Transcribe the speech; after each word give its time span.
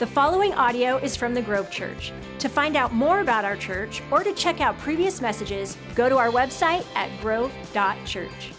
The 0.00 0.06
following 0.06 0.54
audio 0.54 0.96
is 0.96 1.14
from 1.14 1.34
the 1.34 1.42
Grove 1.42 1.70
Church. 1.70 2.10
To 2.38 2.48
find 2.48 2.74
out 2.74 2.94
more 2.94 3.20
about 3.20 3.44
our 3.44 3.54
church 3.54 4.00
or 4.10 4.24
to 4.24 4.32
check 4.32 4.62
out 4.62 4.78
previous 4.78 5.20
messages, 5.20 5.76
go 5.94 6.08
to 6.08 6.16
our 6.16 6.30
website 6.30 6.86
at 6.96 7.10
grove.church. 7.20 8.52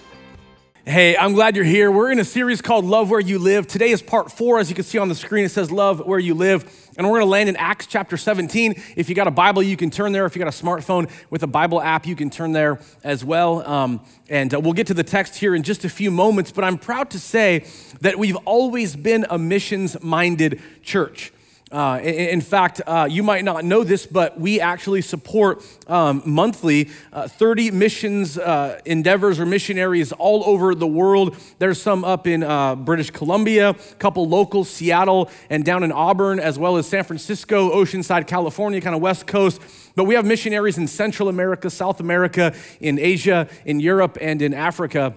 Hey, 0.86 1.18
I'm 1.18 1.34
glad 1.34 1.56
you're 1.56 1.66
here. 1.66 1.92
We're 1.92 2.12
in 2.12 2.20
a 2.20 2.24
series 2.24 2.62
called 2.62 2.86
Love 2.86 3.10
Where 3.10 3.20
You 3.20 3.40
Live. 3.40 3.66
Today 3.66 3.90
is 3.90 4.04
part 4.04 4.32
four. 4.32 4.60
As 4.60 4.70
you 4.70 4.76
can 4.76 4.84
see 4.84 5.00
on 5.00 5.10
the 5.10 5.16
screen, 5.16 5.44
it 5.44 5.50
says 5.50 5.72
Love 5.72 6.06
Where 6.06 6.20
You 6.20 6.36
Live. 6.36 6.91
And 7.02 7.10
we're 7.10 7.18
going 7.18 7.30
to 7.30 7.32
land 7.32 7.50
in 7.50 7.56
Acts 7.56 7.88
chapter 7.88 8.16
17. 8.16 8.76
If 8.96 9.10
you 9.10 9.16
got 9.16 9.26
a 9.26 9.32
Bible, 9.32 9.64
you 9.64 9.76
can 9.76 9.90
turn 9.90 10.12
there. 10.12 10.28
If 10.28 10.36
you 10.36 10.40
got 10.40 10.54
a 10.54 10.64
smartphone 10.64 11.10
with 11.32 11.42
a 11.42 11.48
Bible 11.48 11.82
app, 11.82 12.06
you 12.06 12.16
can 12.16 12.30
turn 12.30 12.52
there 12.52 12.80
as 13.04 13.26
well. 13.26 13.68
Um, 13.68 14.02
and 14.30 14.54
uh, 14.54 14.60
we'll 14.60 14.74
get 14.74 14.86
to 14.86 14.94
the 14.94 15.04
text 15.04 15.36
here 15.36 15.56
in 15.56 15.64
just 15.64 15.84
a 15.84 15.90
few 15.90 16.12
moments. 16.12 16.52
But 16.52 16.64
I'm 16.64 16.78
proud 16.78 17.10
to 17.10 17.20
say 17.20 17.66
that 18.02 18.20
we've 18.20 18.36
always 18.46 18.96
been 18.96 19.26
a 19.32 19.40
missions 19.40 20.00
minded 20.04 20.62
church. 20.84 21.34
Uh, 21.72 22.00
in, 22.04 22.42
fact, 22.42 22.82
uh, 22.86 23.08
you 23.10 23.24
might 23.24 23.46
not 23.46 23.64
know 23.64 23.82
this, 23.84 24.06
but 24.06 24.38
we 24.38 24.60
actually 24.60 25.02
support 25.02 25.64
um, 25.88 26.22
monthly 26.26 26.90
uh, 27.14 27.30
30 27.30 27.72
missions 27.72 28.38
uh, 28.38 28.78
endeavors 28.84 29.40
or 29.40 29.46
missionaries 29.46 30.12
all 30.12 30.44
over 30.44 30.76
the 30.76 30.88
world. 30.88 31.38
There's 31.60 31.82
some 31.82 32.04
up 32.04 32.28
in 32.28 32.44
uh, 32.44 32.76
British 32.76 33.12
Columbia, 33.12 33.70
a 33.70 33.96
couple 34.00 34.28
local, 34.28 34.66
Seattle, 34.66 35.30
and 35.50 35.64
down 35.64 35.84
in 35.84 35.94
Auburn, 35.94 36.42
as 36.42 36.60
well 36.60 36.76
as 36.76 36.88
San 36.88 37.06
Francisco, 37.06 37.72
Oceanside, 37.74 38.28
California, 38.28 38.82
kind 38.82 38.96
of 38.96 39.02
West 39.02 39.26
Coast. 39.26 39.62
But 39.96 40.04
we 40.04 40.16
have 40.16 40.26
missionaries 40.26 40.78
in 40.78 40.88
Central 40.88 41.30
America, 41.30 41.70
South 41.70 42.02
America, 42.02 42.54
in 42.82 43.00
Asia, 43.00 43.48
in 43.66 43.80
Europe, 43.80 44.18
and 44.20 44.42
in 44.42 44.54
Africa. 44.54 45.14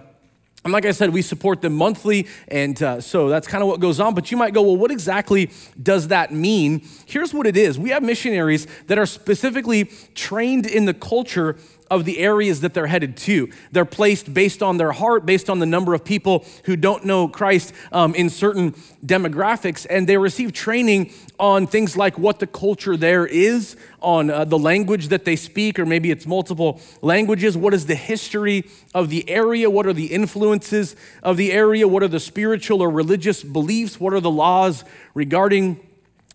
And 0.65 0.73
like 0.73 0.85
I 0.85 0.91
said, 0.93 1.11
we 1.11 1.21
support 1.21 1.61
them 1.61 1.75
monthly, 1.75 2.25
and 2.47 2.81
uh, 2.81 2.99
so 2.99 3.29
that's 3.29 3.47
kind 3.47 3.61
of 3.61 3.67
what 3.67 3.79
goes 3.79 3.99
on. 3.99 4.15
But 4.15 4.31
you 4.31 4.37
might 4.37 4.51
go, 4.51 4.63
well, 4.63 4.75
what 4.75 4.89
exactly 4.89 5.51
does 5.81 6.07
that 6.07 6.33
mean? 6.33 6.81
Here's 7.05 7.35
what 7.35 7.45
it 7.45 7.55
is 7.55 7.77
we 7.77 7.91
have 7.91 8.01
missionaries 8.01 8.65
that 8.87 8.97
are 8.97 9.05
specifically 9.05 9.91
trained 10.15 10.65
in 10.65 10.85
the 10.85 10.93
culture 10.95 11.55
of 11.91 12.05
the 12.05 12.19
areas 12.19 12.61
that 12.61 12.73
they're 12.73 12.87
headed 12.87 13.15
to. 13.17 13.49
They're 13.71 13.85
placed 13.85 14.33
based 14.33 14.63
on 14.63 14.77
their 14.77 14.91
heart, 14.91 15.25
based 15.25 15.49
on 15.49 15.59
the 15.59 15.65
number 15.65 15.93
of 15.93 16.03
people 16.03 16.45
who 16.65 16.75
don't 16.75 17.05
know 17.05 17.27
Christ 17.27 17.73
um, 17.91 18.15
in 18.15 18.29
certain 18.29 18.71
demographics, 19.05 19.85
and 19.89 20.07
they 20.07 20.17
receive 20.17 20.53
training 20.53 21.13
on 21.39 21.67
things 21.67 21.95
like 21.95 22.17
what 22.17 22.39
the 22.39 22.47
culture 22.47 22.97
there 22.97 23.25
is, 23.25 23.75
on 24.01 24.29
uh, 24.29 24.45
the 24.45 24.57
language 24.57 25.09
that 25.09 25.25
they 25.25 25.35
speak, 25.35 25.77
or 25.77 25.85
maybe 25.85 26.11
it's 26.11 26.25
multiple 26.25 26.79
languages. 27.01 27.57
What 27.57 27.73
is 27.73 27.85
the 27.85 27.95
history 27.95 28.69
of 28.93 29.09
the 29.09 29.27
area? 29.29 29.69
What 29.69 29.85
are 29.85 29.93
the 29.93 30.07
influences 30.07 30.95
of 31.23 31.37
the 31.37 31.51
area? 31.51 31.87
What 31.87 32.03
are 32.03 32.07
the 32.07 32.19
spiritual 32.19 32.81
or 32.81 32.89
religious 32.89 33.43
beliefs? 33.43 33.99
What 33.99 34.13
are 34.13 34.19
the 34.19 34.31
laws 34.31 34.83
regarding 35.13 35.79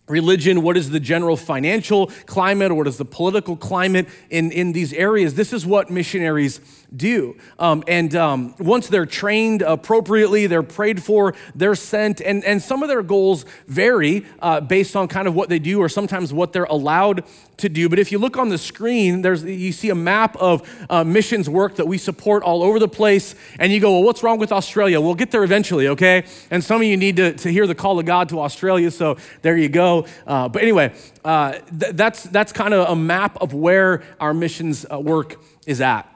religion, 0.07 0.61
what 0.61 0.77
is 0.77 0.89
the 0.89 0.99
general 0.99 1.37
financial 1.37 2.07
climate, 2.25 2.71
or 2.71 2.75
what 2.75 2.87
is 2.87 2.97
the 2.97 3.05
political 3.05 3.55
climate 3.55 4.07
in, 4.29 4.51
in 4.51 4.73
these 4.73 4.93
areas. 4.93 5.35
This 5.35 5.53
is 5.53 5.65
what 5.65 5.89
missionaries 5.89 6.59
do. 6.95 7.37
Um, 7.57 7.83
and 7.87 8.15
um, 8.15 8.55
once 8.59 8.87
they're 8.87 9.05
trained 9.05 9.61
appropriately, 9.61 10.47
they're 10.47 10.63
prayed 10.63 11.01
for, 11.01 11.33
they're 11.55 11.75
sent, 11.75 12.21
and, 12.21 12.43
and 12.43 12.61
some 12.61 12.83
of 12.83 12.89
their 12.89 13.03
goals 13.03 13.45
vary 13.67 14.25
uh, 14.41 14.59
based 14.61 14.95
on 14.95 15.07
kind 15.07 15.27
of 15.27 15.35
what 15.35 15.49
they 15.49 15.59
do 15.59 15.79
or 15.79 15.87
sometimes 15.87 16.33
what 16.33 16.51
they're 16.53 16.65
allowed 16.65 17.23
to 17.57 17.69
do. 17.69 17.87
But 17.87 17.99
if 17.99 18.11
you 18.11 18.17
look 18.17 18.37
on 18.37 18.49
the 18.49 18.57
screen, 18.57 19.21
there's, 19.21 19.43
you 19.43 19.71
see 19.71 19.89
a 19.89 19.95
map 19.95 20.35
of 20.37 20.67
uh, 20.89 21.03
missions 21.03 21.49
work 21.49 21.75
that 21.75 21.87
we 21.87 21.97
support 21.97 22.43
all 22.43 22.63
over 22.63 22.79
the 22.79 22.87
place. 22.87 23.35
And 23.59 23.71
you 23.71 23.79
go, 23.79 23.91
well, 23.91 24.03
what's 24.03 24.23
wrong 24.23 24.39
with 24.39 24.51
Australia? 24.51 24.99
We'll 24.99 25.15
get 25.15 25.31
there 25.31 25.43
eventually, 25.43 25.87
okay? 25.89 26.25
And 26.49 26.63
some 26.63 26.81
of 26.81 26.87
you 26.87 26.97
need 26.97 27.17
to, 27.17 27.33
to 27.33 27.51
hear 27.51 27.67
the 27.67 27.75
call 27.75 27.99
of 27.99 28.05
God 28.05 28.29
to 28.29 28.41
Australia, 28.41 28.91
so 28.91 29.17
there 29.41 29.55
you 29.55 29.69
go. 29.69 30.05
Uh, 30.27 30.49
but 30.49 30.61
anyway, 30.61 30.93
uh, 31.23 31.53
th- 31.79 31.93
that's, 31.93 32.23
that's 32.23 32.51
kind 32.51 32.73
of 32.73 32.89
a 32.89 32.95
map 32.95 33.37
of 33.41 33.53
where 33.53 34.03
our 34.19 34.33
missions 34.33 34.85
uh, 34.91 34.99
work 34.99 35.39
is 35.65 35.79
at. 35.79 36.07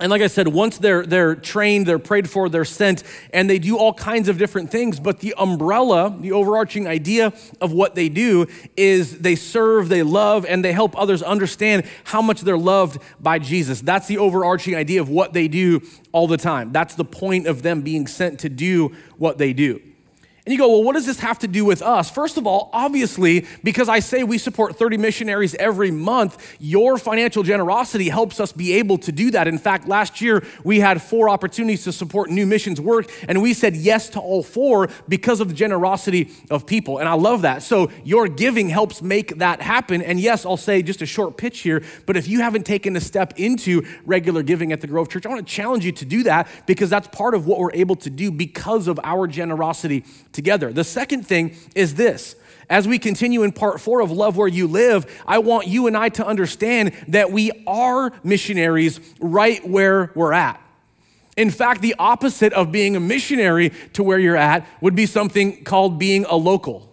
And 0.00 0.10
like 0.10 0.22
I 0.22 0.26
said, 0.26 0.48
once 0.48 0.78
they're, 0.78 1.06
they're 1.06 1.36
trained, 1.36 1.86
they're 1.86 1.98
prayed 1.98 2.28
for, 2.28 2.48
they're 2.48 2.64
sent, 2.64 3.04
and 3.32 3.48
they 3.48 3.60
do 3.60 3.76
all 3.76 3.94
kinds 3.94 4.28
of 4.28 4.36
different 4.36 4.70
things. 4.70 4.98
But 4.98 5.20
the 5.20 5.34
umbrella, 5.38 6.16
the 6.18 6.32
overarching 6.32 6.88
idea 6.88 7.32
of 7.60 7.72
what 7.72 7.94
they 7.94 8.08
do 8.08 8.46
is 8.76 9.18
they 9.20 9.36
serve, 9.36 9.88
they 9.88 10.02
love, 10.02 10.44
and 10.44 10.64
they 10.64 10.72
help 10.72 10.98
others 10.98 11.22
understand 11.22 11.84
how 12.04 12.20
much 12.20 12.40
they're 12.40 12.58
loved 12.58 13.00
by 13.20 13.38
Jesus. 13.38 13.80
That's 13.80 14.08
the 14.08 14.18
overarching 14.18 14.74
idea 14.74 15.00
of 15.00 15.08
what 15.08 15.34
they 15.34 15.46
do 15.46 15.82
all 16.10 16.26
the 16.26 16.36
time. 16.36 16.72
That's 16.72 16.96
the 16.96 17.04
point 17.04 17.46
of 17.46 17.62
them 17.62 17.82
being 17.82 18.08
sent 18.08 18.40
to 18.40 18.48
do 18.48 18.96
what 19.18 19.38
they 19.38 19.52
do. 19.52 19.80
And 20.44 20.52
you 20.52 20.58
go, 20.58 20.68
well, 20.68 20.82
what 20.82 20.94
does 20.94 21.06
this 21.06 21.20
have 21.20 21.38
to 21.40 21.46
do 21.46 21.64
with 21.64 21.82
us? 21.82 22.10
First 22.10 22.36
of 22.36 22.48
all, 22.48 22.68
obviously, 22.72 23.46
because 23.62 23.88
I 23.88 24.00
say 24.00 24.24
we 24.24 24.38
support 24.38 24.74
30 24.74 24.96
missionaries 24.96 25.54
every 25.54 25.92
month, 25.92 26.56
your 26.58 26.98
financial 26.98 27.44
generosity 27.44 28.08
helps 28.08 28.40
us 28.40 28.50
be 28.50 28.72
able 28.72 28.98
to 28.98 29.12
do 29.12 29.30
that. 29.30 29.46
In 29.46 29.56
fact, 29.56 29.86
last 29.86 30.20
year 30.20 30.44
we 30.64 30.80
had 30.80 31.00
four 31.00 31.28
opportunities 31.28 31.84
to 31.84 31.92
support 31.92 32.28
new 32.28 32.44
missions 32.44 32.80
work, 32.80 33.08
and 33.28 33.40
we 33.40 33.54
said 33.54 33.76
yes 33.76 34.08
to 34.10 34.20
all 34.20 34.42
four 34.42 34.88
because 35.08 35.38
of 35.38 35.46
the 35.46 35.54
generosity 35.54 36.32
of 36.50 36.66
people. 36.66 36.98
And 36.98 37.08
I 37.08 37.14
love 37.14 37.42
that. 37.42 37.62
So 37.62 37.92
your 38.02 38.26
giving 38.26 38.68
helps 38.68 39.00
make 39.00 39.38
that 39.38 39.62
happen. 39.62 40.02
And 40.02 40.18
yes, 40.18 40.44
I'll 40.44 40.56
say 40.56 40.82
just 40.82 41.02
a 41.02 41.06
short 41.06 41.36
pitch 41.36 41.60
here, 41.60 41.84
but 42.04 42.16
if 42.16 42.26
you 42.26 42.40
haven't 42.40 42.66
taken 42.66 42.96
a 42.96 43.00
step 43.00 43.34
into 43.36 43.86
regular 44.04 44.42
giving 44.42 44.72
at 44.72 44.80
the 44.80 44.88
Grove 44.88 45.08
Church, 45.08 45.24
I 45.24 45.28
want 45.28 45.46
to 45.46 45.54
challenge 45.54 45.84
you 45.84 45.92
to 45.92 46.04
do 46.04 46.24
that 46.24 46.48
because 46.66 46.90
that's 46.90 47.06
part 47.06 47.36
of 47.36 47.46
what 47.46 47.60
we're 47.60 47.74
able 47.74 47.94
to 47.94 48.10
do 48.10 48.32
because 48.32 48.88
of 48.88 48.98
our 49.04 49.28
generosity 49.28 50.04
together. 50.32 50.72
The 50.72 50.84
second 50.84 51.26
thing 51.26 51.56
is 51.74 51.94
this. 51.94 52.36
As 52.70 52.88
we 52.88 52.98
continue 52.98 53.42
in 53.42 53.52
part 53.52 53.80
four 53.80 54.00
of 54.00 54.10
Love 54.10 54.36
Where 54.36 54.48
You 54.48 54.66
Live, 54.66 55.06
I 55.26 55.38
want 55.38 55.66
you 55.66 55.86
and 55.86 55.96
I 55.96 56.08
to 56.10 56.26
understand 56.26 56.92
that 57.08 57.30
we 57.30 57.50
are 57.66 58.12
missionaries 58.24 59.00
right 59.20 59.66
where 59.68 60.10
we're 60.14 60.32
at. 60.32 60.60
In 61.36 61.50
fact, 61.50 61.80
the 61.82 61.94
opposite 61.98 62.52
of 62.52 62.72
being 62.72 62.94
a 62.94 63.00
missionary 63.00 63.72
to 63.94 64.02
where 64.02 64.18
you're 64.18 64.36
at 64.36 64.66
would 64.80 64.94
be 64.94 65.06
something 65.06 65.64
called 65.64 65.98
being 65.98 66.24
a 66.26 66.36
local. 66.36 66.91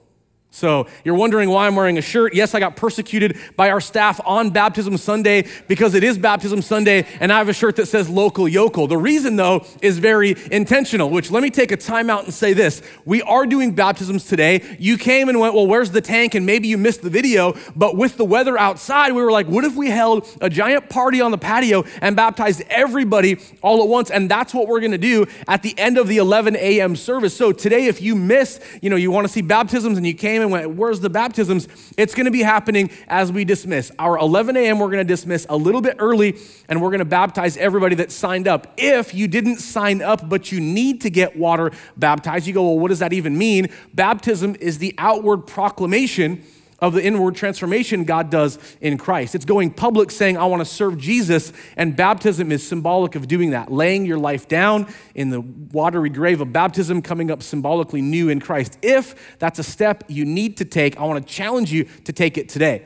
So, 0.60 0.88
you're 1.06 1.16
wondering 1.16 1.50
why 1.50 1.68
I'm 1.68 1.76
wearing 1.78 1.98
a 1.98 2.02
shirt. 2.02 2.34
Yes, 2.34 2.54
I 2.54 2.60
got 2.60 2.76
persecuted 2.76 3.38
by 3.56 3.70
our 3.70 3.80
staff 3.80 4.20
on 4.26 4.50
Baptism 4.50 4.98
Sunday 4.98 5.48
because 5.70 5.94
it 5.94 6.04
is 6.04 6.18
Baptism 6.18 6.62
Sunday 6.62 7.08
and 7.22 7.32
I 7.32 7.38
have 7.38 7.48
a 7.48 7.54
shirt 7.54 7.78
that 7.78 7.86
says 7.86 8.10
local 8.10 8.46
yokel. 8.46 8.86
The 8.86 8.98
reason, 8.98 9.38
though, 9.38 9.66
is 9.82 10.00
very 10.00 10.36
intentional, 10.52 11.10
which 11.10 11.32
let 11.32 11.44
me 11.44 11.50
take 11.50 11.72
a 11.72 11.78
time 11.78 12.10
out 12.10 12.26
and 12.26 12.34
say 12.34 12.52
this. 12.52 12.82
We 13.06 13.22
are 13.22 13.46
doing 13.46 13.74
baptisms 13.74 14.26
today. 14.26 14.76
You 14.80 14.98
came 14.98 15.30
and 15.30 15.40
went, 15.40 15.54
Well, 15.54 15.66
where's 15.66 15.92
the 15.92 16.02
tank? 16.02 16.36
And 16.36 16.46
maybe 16.46 16.68
you 16.68 16.78
missed 16.78 17.04
the 17.04 17.10
video, 17.10 17.54
but 17.78 17.96
with 17.96 18.18
the 18.18 18.26
weather 18.26 18.58
outside, 18.58 19.14
we 19.14 19.22
were 19.22 19.32
like, 19.32 19.48
What 19.48 19.64
if 19.64 19.78
we 19.78 19.90
held 19.90 20.28
a 20.42 20.50
giant 20.50 20.90
party 20.90 21.22
on 21.22 21.32
the 21.32 21.38
patio 21.38 21.86
and 22.02 22.18
baptized 22.18 22.64
everybody 22.70 23.40
all 23.62 23.82
at 23.82 23.88
once? 23.88 24.12
And 24.12 24.30
that's 24.30 24.54
what 24.54 24.68
we're 24.68 24.82
gonna 24.82 24.98
do 24.98 25.26
at 25.48 25.64
the 25.64 25.74
end 25.80 25.98
of 25.98 26.10
the 26.10 26.18
11 26.18 26.58
a.m. 26.58 26.98
service. 26.98 27.34
So, 27.34 27.54
today, 27.54 27.86
if 27.86 28.02
you 28.02 28.14
missed, 28.14 28.62
you 28.82 28.90
know, 28.90 28.98
you 28.98 29.10
wanna 29.10 29.30
see 29.30 29.42
baptisms 29.42 29.98
and 29.98 30.06
you 30.06 30.14
came, 30.14 30.40
came 30.40 30.49
Where's 30.52 31.00
the 31.00 31.10
baptisms? 31.10 31.68
It's 31.98 32.14
going 32.14 32.26
to 32.26 32.32
be 32.32 32.42
happening 32.42 32.90
as 33.08 33.32
we 33.32 33.46
dismiss. 33.46 33.92
Our 34.00 34.18
11 34.18 34.58
a.m., 34.58 34.80
we're 34.80 34.88
going 34.88 34.98
to 35.00 35.04
dismiss 35.04 35.46
a 35.50 35.58
little 35.58 35.82
bit 35.82 35.98
early 36.00 36.38
and 36.68 36.82
we're 36.82 36.90
going 36.90 37.00
to 37.00 37.06
baptize 37.06 37.58
everybody 37.58 37.96
that 37.96 38.12
signed 38.12 38.48
up. 38.48 38.74
If 38.78 39.14
you 39.14 39.28
didn't 39.28 39.58
sign 39.58 40.02
up, 40.02 40.28
but 40.28 40.52
you 40.52 40.60
need 40.60 41.02
to 41.02 41.10
get 41.10 41.36
water 41.36 41.72
baptized, 41.98 42.48
you 42.48 42.54
go, 42.54 42.64
Well, 42.64 42.80
what 42.80 42.90
does 42.90 43.00
that 43.00 43.14
even 43.14 43.38
mean? 43.38 43.70
Baptism 43.94 44.56
is 44.60 44.78
the 44.78 44.96
outward 44.98 45.48
proclamation 45.48 46.44
of 46.82 46.94
the 46.94 47.04
inward 47.04 47.36
transformation 47.36 48.04
God 48.04 48.30
does 48.30 48.60
in 48.82 48.98
Christ. 48.98 49.36
It's 49.36 49.46
going 49.46 49.72
public 49.72 50.12
saying, 50.12 50.38
I 50.38 50.46
want 50.46 50.62
to 50.62 50.66
serve 50.66 50.98
Jesus, 50.98 51.54
and 51.78 51.96
baptism 51.96 52.52
is 52.52 52.66
symbolic 52.66 53.16
of 53.16 53.28
doing 53.28 53.52
that, 53.52 53.72
laying 53.72 54.06
your 54.06 54.18
life 54.18 54.48
down 54.48 54.88
in 55.16 55.30
the 55.30 55.42
watery 55.42 56.10
grave 56.10 56.42
of 56.42 56.54
baptism, 56.54 57.02
coming 57.02 57.32
up 57.32 57.44
symbolically 57.44 58.02
new 58.02 58.30
in 58.30 58.40
Christ. 58.40 58.78
If 58.82 59.38
that's 59.40 59.60
a 59.60 59.64
step 59.64 60.04
you 60.08 60.26
need 60.26 60.58
to 60.58 60.66
take, 60.66 60.98
I 60.98 61.04
want 61.04 61.26
to 61.26 61.34
challenge 61.34 61.72
you 61.72 61.86
to 62.06 62.14
take 62.14 62.38
it 62.38 62.50
today. 62.50 62.84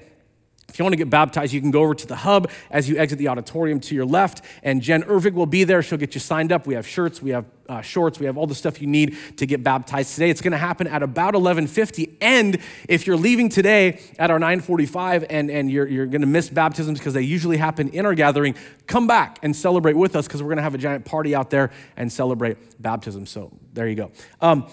If 0.73 0.79
you 0.79 0.85
want 0.85 0.93
to 0.93 0.97
get 0.97 1.11
baptized, 1.11 1.53
you 1.53 1.61
can 1.61 1.69
go 1.69 1.83
over 1.83 1.93
to 1.93 2.07
the 2.07 2.15
hub 2.15 2.49
as 2.71 2.89
you 2.89 2.97
exit 2.97 3.19
the 3.19 3.27
auditorium 3.27 3.79
to 3.81 3.93
your 3.93 4.07
left, 4.07 4.43
and 4.63 4.81
Jen 4.81 5.03
Irvig 5.03 5.33
will 5.33 5.45
be 5.45 5.63
there. 5.63 5.83
She'll 5.83 5.99
get 5.99 6.15
you 6.15 6.19
signed 6.19 6.51
up. 6.51 6.65
We 6.65 6.73
have 6.73 6.87
shirts, 6.87 7.21
we 7.21 7.29
have 7.29 7.45
uh, 7.69 7.81
shorts, 7.81 8.19
we 8.19 8.25
have 8.25 8.39
all 8.39 8.47
the 8.47 8.55
stuff 8.55 8.81
you 8.81 8.87
need 8.87 9.15
to 9.37 9.45
get 9.45 9.63
baptized 9.63 10.15
today. 10.15 10.31
It's 10.31 10.41
going 10.41 10.53
to 10.53 10.57
happen 10.57 10.87
at 10.87 11.03
about 11.03 11.35
11:50, 11.35 12.15
and 12.21 12.57
if 12.89 13.05
you're 13.05 13.17
leaving 13.17 13.49
today 13.49 14.01
at 14.17 14.31
our 14.31 14.39
9:45 14.39 15.27
and 15.29 15.51
and 15.51 15.69
you're 15.69 15.87
you're 15.87 16.07
going 16.07 16.21
to 16.21 16.27
miss 16.27 16.49
baptisms 16.49 16.97
because 16.97 17.13
they 17.13 17.21
usually 17.21 17.57
happen 17.57 17.89
in 17.89 18.07
our 18.07 18.15
gathering, 18.15 18.55
come 18.87 19.05
back 19.05 19.37
and 19.43 19.55
celebrate 19.55 19.95
with 19.95 20.15
us 20.15 20.25
because 20.25 20.41
we're 20.41 20.49
going 20.49 20.57
to 20.57 20.63
have 20.63 20.73
a 20.73 20.79
giant 20.79 21.05
party 21.05 21.35
out 21.35 21.51
there 21.51 21.69
and 21.97 22.11
celebrate 22.11 22.57
baptism. 22.81 23.27
So 23.27 23.51
there 23.73 23.87
you 23.87 23.95
go. 23.95 24.11
Um, 24.41 24.67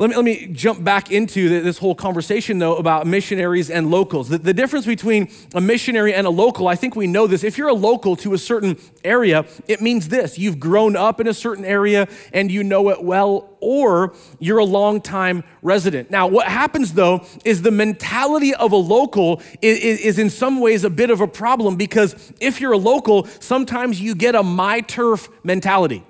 Let 0.00 0.08
me, 0.08 0.16
let 0.16 0.24
me 0.24 0.46
jump 0.46 0.82
back 0.82 1.12
into 1.12 1.60
this 1.60 1.76
whole 1.76 1.94
conversation, 1.94 2.58
though, 2.58 2.76
about 2.76 3.06
missionaries 3.06 3.68
and 3.68 3.90
locals. 3.90 4.30
The, 4.30 4.38
the, 4.38 4.54
difference 4.54 4.86
between 4.86 5.30
a 5.52 5.60
missionary 5.60 6.14
and 6.14 6.26
a 6.26 6.30
local, 6.30 6.68
I 6.68 6.74
think 6.74 6.96
we 6.96 7.06
know 7.06 7.26
this. 7.26 7.44
If 7.44 7.58
you're 7.58 7.68
a 7.68 7.74
local 7.74 8.16
to 8.16 8.32
a 8.32 8.38
certain 8.38 8.78
area, 9.04 9.44
it 9.68 9.82
means 9.82 10.08
this 10.08 10.38
you've 10.38 10.58
grown 10.58 10.96
up 10.96 11.20
in 11.20 11.28
a 11.28 11.34
certain 11.34 11.66
area 11.66 12.08
and 12.32 12.50
you 12.50 12.64
know 12.64 12.88
it 12.88 13.04
well, 13.04 13.54
or 13.60 14.14
you're 14.38 14.56
a 14.56 14.64
longtime 14.64 15.44
resident. 15.60 16.10
Now, 16.10 16.26
what 16.28 16.46
happens, 16.48 16.94
though, 16.94 17.26
is 17.44 17.60
the 17.60 17.70
mentality 17.70 18.54
of 18.54 18.72
a 18.72 18.76
local 18.76 19.42
is, 19.60 19.80
is, 19.80 20.00
is 20.00 20.18
in 20.18 20.30
some 20.30 20.60
ways 20.60 20.82
a 20.82 20.88
bit 20.88 21.10
of 21.10 21.20
a 21.20 21.28
problem 21.28 21.76
because 21.76 22.32
if 22.40 22.58
you're 22.58 22.72
a 22.72 22.78
local, 22.78 23.26
sometimes 23.38 24.00
you 24.00 24.14
get 24.14 24.34
a 24.34 24.42
my 24.42 24.80
turf 24.80 25.28
mentality. 25.44 26.04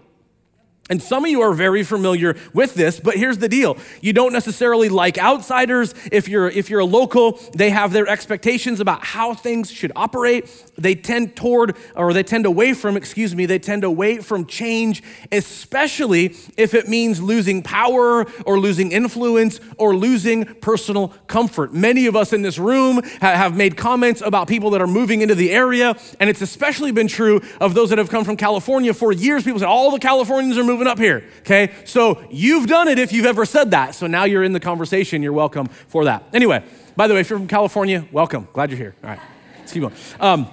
And 0.90 1.00
some 1.00 1.24
of 1.24 1.30
you 1.30 1.40
are 1.40 1.52
very 1.52 1.84
familiar 1.84 2.36
with 2.52 2.74
this, 2.74 2.98
but 2.98 3.14
here's 3.14 3.38
the 3.38 3.48
deal. 3.48 3.78
You 4.00 4.12
don't 4.12 4.32
necessarily 4.32 4.88
like 4.88 5.18
outsiders. 5.18 5.94
If 6.10 6.28
you're 6.28 6.48
if 6.48 6.68
you're 6.68 6.80
a 6.80 6.84
local, 6.84 7.38
they 7.54 7.70
have 7.70 7.92
their 7.92 8.08
expectations 8.08 8.80
about 8.80 9.04
how 9.04 9.32
things 9.32 9.70
should 9.70 9.92
operate. 9.94 10.50
They 10.76 10.96
tend 10.96 11.36
toward 11.36 11.76
or 11.94 12.12
they 12.12 12.24
tend 12.24 12.44
away 12.44 12.74
from, 12.74 12.96
excuse 12.96 13.36
me, 13.36 13.46
they 13.46 13.60
tend 13.60 13.84
away 13.84 14.18
from 14.18 14.46
change, 14.46 15.02
especially 15.30 16.34
if 16.56 16.74
it 16.74 16.88
means 16.88 17.22
losing 17.22 17.62
power 17.62 18.26
or 18.44 18.58
losing 18.58 18.90
influence 18.90 19.60
or 19.78 19.94
losing 19.94 20.44
personal 20.56 21.08
comfort. 21.28 21.72
Many 21.72 22.06
of 22.06 22.16
us 22.16 22.32
in 22.32 22.42
this 22.42 22.58
room 22.58 23.02
have 23.20 23.56
made 23.56 23.76
comments 23.76 24.22
about 24.22 24.48
people 24.48 24.70
that 24.70 24.80
are 24.80 24.88
moving 24.88 25.20
into 25.20 25.36
the 25.36 25.52
area, 25.52 25.96
and 26.18 26.28
it's 26.28 26.42
especially 26.42 26.90
been 26.90 27.08
true 27.08 27.40
of 27.60 27.74
those 27.74 27.90
that 27.90 27.98
have 27.98 28.10
come 28.10 28.24
from 28.24 28.36
California 28.36 28.92
for 28.92 29.12
years. 29.12 29.44
People 29.44 29.60
say 29.60 29.66
all 29.66 29.92
the 29.92 30.00
Californians 30.00 30.58
are 30.58 30.64
moving 30.64 30.79
moving 30.80 30.90
up 30.90 30.98
here, 30.98 31.22
okay? 31.40 31.74
So 31.84 32.24
you've 32.30 32.66
done 32.66 32.88
it 32.88 32.98
if 32.98 33.12
you've 33.12 33.26
ever 33.26 33.44
said 33.44 33.72
that. 33.72 33.94
So 33.94 34.06
now 34.06 34.24
you're 34.24 34.42
in 34.42 34.54
the 34.54 34.60
conversation. 34.60 35.22
You're 35.22 35.34
welcome 35.34 35.66
for 35.66 36.06
that. 36.06 36.24
Anyway, 36.32 36.64
by 36.96 37.06
the 37.06 37.12
way, 37.12 37.20
if 37.20 37.28
you're 37.28 37.38
from 37.38 37.48
California, 37.48 38.06
welcome. 38.10 38.48
Glad 38.54 38.70
you're 38.70 38.78
here. 38.78 38.94
All 39.04 39.10
right, 39.10 39.20
let's 39.58 39.72
keep 39.72 39.82
going. 39.82 39.94
Um, 40.20 40.48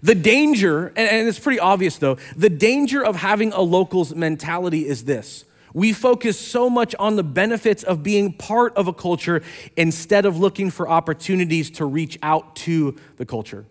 the 0.00 0.14
danger, 0.14 0.88
and, 0.88 1.08
and 1.08 1.28
it's 1.28 1.40
pretty 1.40 1.58
obvious 1.58 1.98
though, 1.98 2.18
the 2.36 2.50
danger 2.50 3.04
of 3.04 3.16
having 3.16 3.52
a 3.52 3.60
local's 3.60 4.14
mentality 4.14 4.86
is 4.86 5.04
this. 5.06 5.44
We 5.74 5.92
focus 5.92 6.38
so 6.38 6.70
much 6.70 6.94
on 7.00 7.16
the 7.16 7.24
benefits 7.24 7.82
of 7.82 8.04
being 8.04 8.34
part 8.34 8.76
of 8.76 8.86
a 8.86 8.92
culture 8.92 9.42
instead 9.76 10.24
of 10.24 10.38
looking 10.38 10.70
for 10.70 10.88
opportunities 10.88 11.68
to 11.72 11.84
reach 11.84 12.16
out 12.22 12.54
to 12.56 12.94
the 13.16 13.26
culture. 13.26 13.66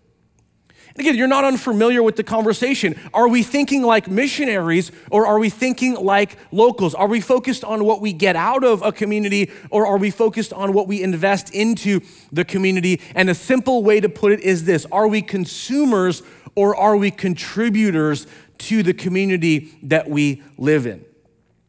And 0.95 0.99
again, 0.99 1.15
you're 1.15 1.27
not 1.27 1.45
unfamiliar 1.45 2.03
with 2.03 2.17
the 2.17 2.23
conversation. 2.23 2.99
Are 3.13 3.29
we 3.29 3.43
thinking 3.43 3.81
like 3.81 4.09
missionaries 4.09 4.91
or 5.09 5.25
are 5.25 5.39
we 5.39 5.49
thinking 5.49 5.95
like 5.95 6.37
locals? 6.51 6.93
Are 6.93 7.07
we 7.07 7.21
focused 7.21 7.63
on 7.63 7.85
what 7.85 8.01
we 8.01 8.11
get 8.11 8.35
out 8.35 8.65
of 8.65 8.81
a 8.81 8.91
community 8.91 9.49
or 9.69 9.87
are 9.87 9.97
we 9.97 10.11
focused 10.11 10.51
on 10.51 10.73
what 10.73 10.87
we 10.87 11.01
invest 11.01 11.53
into 11.55 12.01
the 12.33 12.43
community? 12.43 12.99
And 13.15 13.29
a 13.29 13.35
simple 13.35 13.83
way 13.83 14.01
to 14.01 14.09
put 14.09 14.33
it 14.33 14.41
is 14.41 14.65
this 14.65 14.85
Are 14.91 15.07
we 15.07 15.21
consumers 15.21 16.23
or 16.55 16.75
are 16.75 16.97
we 16.97 17.09
contributors 17.09 18.27
to 18.57 18.83
the 18.83 18.93
community 18.93 19.73
that 19.83 20.09
we 20.09 20.43
live 20.57 20.85
in? 20.85 21.05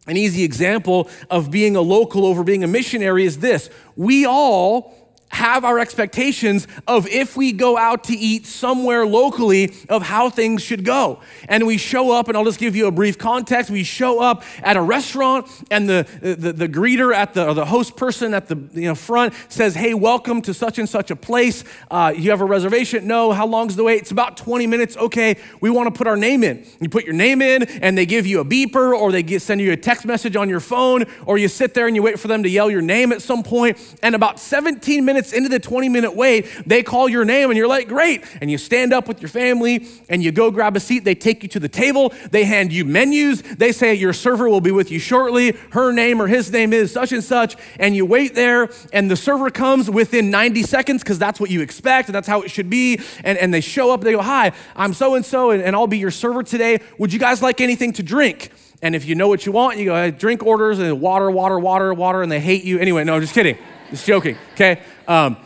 An 0.08 0.16
easy 0.16 0.42
example 0.42 1.08
of 1.30 1.52
being 1.52 1.76
a 1.76 1.80
local 1.80 2.26
over 2.26 2.42
being 2.42 2.64
a 2.64 2.66
missionary 2.66 3.24
is 3.24 3.38
this 3.38 3.70
we 3.94 4.26
all 4.26 5.01
have 5.32 5.64
our 5.64 5.78
expectations 5.78 6.68
of 6.86 7.08
if 7.08 7.36
we 7.36 7.52
go 7.52 7.78
out 7.78 8.04
to 8.04 8.12
eat 8.14 8.46
somewhere 8.46 9.06
locally 9.06 9.72
of 9.88 10.02
how 10.02 10.28
things 10.28 10.62
should 10.62 10.84
go. 10.84 11.20
And 11.48 11.66
we 11.66 11.78
show 11.78 12.12
up, 12.12 12.28
and 12.28 12.36
I'll 12.36 12.44
just 12.44 12.60
give 12.60 12.76
you 12.76 12.86
a 12.86 12.90
brief 12.90 13.16
context. 13.16 13.70
We 13.70 13.82
show 13.82 14.20
up 14.20 14.44
at 14.62 14.76
a 14.76 14.82
restaurant, 14.82 15.48
and 15.70 15.88
the, 15.88 16.06
the, 16.20 16.52
the 16.52 16.68
greeter 16.68 17.14
at 17.14 17.32
the, 17.32 17.48
or 17.48 17.54
the 17.54 17.64
host 17.64 17.96
person 17.96 18.34
at 18.34 18.48
the 18.48 18.56
you 18.72 18.88
know, 18.88 18.94
front 18.94 19.32
says, 19.48 19.74
Hey, 19.74 19.94
welcome 19.94 20.42
to 20.42 20.52
such 20.52 20.78
and 20.78 20.88
such 20.88 21.10
a 21.10 21.16
place. 21.16 21.64
Uh, 21.90 22.12
you 22.14 22.30
have 22.30 22.42
a 22.42 22.44
reservation? 22.44 23.06
No. 23.06 23.32
How 23.32 23.46
long's 23.46 23.74
the 23.74 23.84
wait? 23.84 24.02
It's 24.02 24.10
about 24.10 24.36
20 24.36 24.66
minutes. 24.66 24.98
Okay, 24.98 25.36
we 25.62 25.70
want 25.70 25.92
to 25.92 25.96
put 25.96 26.06
our 26.06 26.16
name 26.16 26.44
in. 26.44 26.66
You 26.78 26.90
put 26.90 27.04
your 27.04 27.14
name 27.14 27.40
in, 27.40 27.62
and 27.62 27.96
they 27.96 28.04
give 28.04 28.26
you 28.26 28.40
a 28.40 28.44
beeper, 28.44 28.94
or 28.94 29.10
they 29.10 29.22
get, 29.22 29.40
send 29.40 29.62
you 29.62 29.72
a 29.72 29.76
text 29.78 30.04
message 30.04 30.36
on 30.36 30.50
your 30.50 30.60
phone, 30.60 31.06
or 31.24 31.38
you 31.38 31.48
sit 31.48 31.72
there 31.72 31.86
and 31.86 31.96
you 31.96 32.02
wait 32.02 32.20
for 32.20 32.28
them 32.28 32.42
to 32.42 32.50
yell 32.50 32.70
your 32.70 32.82
name 32.82 33.12
at 33.12 33.22
some 33.22 33.42
point. 33.42 33.78
And 34.02 34.14
about 34.14 34.38
17 34.38 35.02
minutes 35.06 35.21
minutes 35.22 35.32
into 35.32 35.48
the 35.48 35.60
20 35.60 35.88
minute 35.88 36.14
wait, 36.16 36.46
they 36.66 36.82
call 36.82 37.08
your 37.08 37.24
name 37.24 37.50
and 37.50 37.56
you're 37.56 37.68
like, 37.68 37.88
great. 37.88 38.24
And 38.40 38.50
you 38.50 38.58
stand 38.58 38.92
up 38.92 39.08
with 39.08 39.20
your 39.22 39.28
family 39.28 39.86
and 40.08 40.22
you 40.22 40.32
go 40.32 40.50
grab 40.50 40.76
a 40.76 40.80
seat. 40.80 41.04
They 41.04 41.14
take 41.14 41.42
you 41.42 41.48
to 41.50 41.60
the 41.60 41.68
table. 41.68 42.12
They 42.30 42.44
hand 42.44 42.72
you 42.72 42.84
menus. 42.84 43.42
They 43.42 43.72
say, 43.72 43.94
your 43.94 44.12
server 44.12 44.48
will 44.48 44.60
be 44.60 44.72
with 44.72 44.90
you 44.90 44.98
shortly. 44.98 45.52
Her 45.70 45.92
name 45.92 46.20
or 46.20 46.26
his 46.26 46.50
name 46.50 46.72
is 46.72 46.92
such 46.92 47.12
and 47.12 47.22
such. 47.22 47.56
And 47.78 47.94
you 47.94 48.04
wait 48.04 48.34
there 48.34 48.70
and 48.92 49.10
the 49.10 49.16
server 49.16 49.50
comes 49.50 49.88
within 49.88 50.30
90 50.30 50.62
seconds 50.64 51.02
because 51.02 51.18
that's 51.18 51.38
what 51.38 51.50
you 51.50 51.60
expect 51.60 52.08
and 52.08 52.14
that's 52.14 52.28
how 52.28 52.42
it 52.42 52.50
should 52.50 52.70
be. 52.70 53.00
And, 53.22 53.38
and 53.38 53.54
they 53.54 53.60
show 53.60 53.92
up. 53.92 54.00
They 54.00 54.12
go, 54.12 54.22
hi, 54.22 54.52
I'm 54.74 54.94
so 54.94 55.14
and 55.14 55.24
so 55.24 55.50
and 55.50 55.76
I'll 55.76 55.86
be 55.86 55.98
your 55.98 56.10
server 56.10 56.42
today. 56.42 56.80
Would 56.98 57.12
you 57.12 57.18
guys 57.18 57.42
like 57.42 57.60
anything 57.60 57.92
to 57.94 58.02
drink? 58.02 58.50
And 58.84 58.96
if 58.96 59.04
you 59.04 59.14
know 59.14 59.28
what 59.28 59.46
you 59.46 59.52
want, 59.52 59.78
you 59.78 59.84
go, 59.84 59.94
hey, 59.94 60.10
drink 60.10 60.42
orders 60.42 60.80
and 60.80 61.00
water, 61.00 61.30
water, 61.30 61.56
water, 61.56 61.94
water, 61.94 62.20
and 62.20 62.32
they 62.32 62.40
hate 62.40 62.64
you. 62.64 62.80
Anyway, 62.80 63.04
no, 63.04 63.20
just 63.20 63.32
kidding. 63.32 63.56
Just 63.92 64.06
joking, 64.06 64.38
okay? 64.54 64.80
Um, 65.06 65.36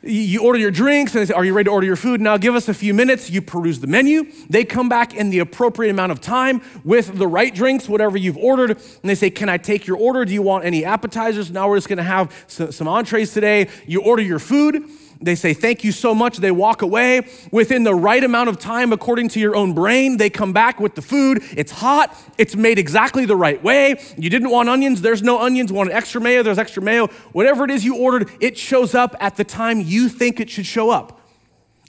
you 0.00 0.42
order 0.42 0.58
your 0.58 0.70
drinks 0.70 1.14
and 1.14 1.20
they 1.20 1.26
say, 1.26 1.34
Are 1.34 1.44
you 1.44 1.52
ready 1.52 1.66
to 1.66 1.70
order 1.70 1.86
your 1.86 1.96
food? 1.96 2.18
Now 2.18 2.38
give 2.38 2.54
us 2.54 2.66
a 2.66 2.72
few 2.72 2.94
minutes. 2.94 3.28
You 3.28 3.42
peruse 3.42 3.80
the 3.80 3.86
menu. 3.86 4.32
They 4.48 4.64
come 4.64 4.88
back 4.88 5.12
in 5.12 5.28
the 5.28 5.40
appropriate 5.40 5.90
amount 5.90 6.12
of 6.12 6.18
time 6.22 6.62
with 6.82 7.18
the 7.18 7.26
right 7.26 7.54
drinks, 7.54 7.90
whatever 7.90 8.16
you've 8.16 8.38
ordered. 8.38 8.70
And 8.70 9.02
they 9.02 9.14
say, 9.14 9.28
Can 9.28 9.50
I 9.50 9.58
take 9.58 9.86
your 9.86 9.98
order? 9.98 10.24
Do 10.24 10.32
you 10.32 10.40
want 10.40 10.64
any 10.64 10.82
appetizers? 10.82 11.50
Now 11.50 11.68
we're 11.68 11.76
just 11.76 11.90
gonna 11.90 12.02
have 12.02 12.32
some 12.48 12.88
entrees 12.88 13.34
today. 13.34 13.68
You 13.86 14.00
order 14.00 14.22
your 14.22 14.38
food. 14.38 14.82
They 15.22 15.34
say, 15.34 15.52
Thank 15.52 15.84
you 15.84 15.92
so 15.92 16.14
much. 16.14 16.38
They 16.38 16.50
walk 16.50 16.82
away. 16.82 17.28
Within 17.52 17.84
the 17.84 17.94
right 17.94 18.22
amount 18.24 18.48
of 18.48 18.58
time, 18.58 18.92
according 18.92 19.28
to 19.30 19.40
your 19.40 19.54
own 19.54 19.74
brain, 19.74 20.16
they 20.16 20.30
come 20.30 20.52
back 20.52 20.80
with 20.80 20.94
the 20.94 21.02
food. 21.02 21.42
It's 21.56 21.72
hot. 21.72 22.16
It's 22.38 22.56
made 22.56 22.78
exactly 22.78 23.26
the 23.26 23.36
right 23.36 23.62
way. 23.62 24.00
You 24.16 24.30
didn't 24.30 24.50
want 24.50 24.68
onions. 24.68 25.02
There's 25.02 25.22
no 25.22 25.40
onions. 25.40 25.72
Want 25.72 25.90
extra 25.90 26.20
mayo? 26.20 26.42
There's 26.42 26.58
extra 26.58 26.82
mayo. 26.82 27.08
Whatever 27.32 27.64
it 27.64 27.70
is 27.70 27.84
you 27.84 27.96
ordered, 27.96 28.30
it 28.40 28.56
shows 28.56 28.94
up 28.94 29.14
at 29.20 29.36
the 29.36 29.44
time 29.44 29.80
you 29.80 30.08
think 30.08 30.40
it 30.40 30.48
should 30.48 30.66
show 30.66 30.90
up. 30.90 31.20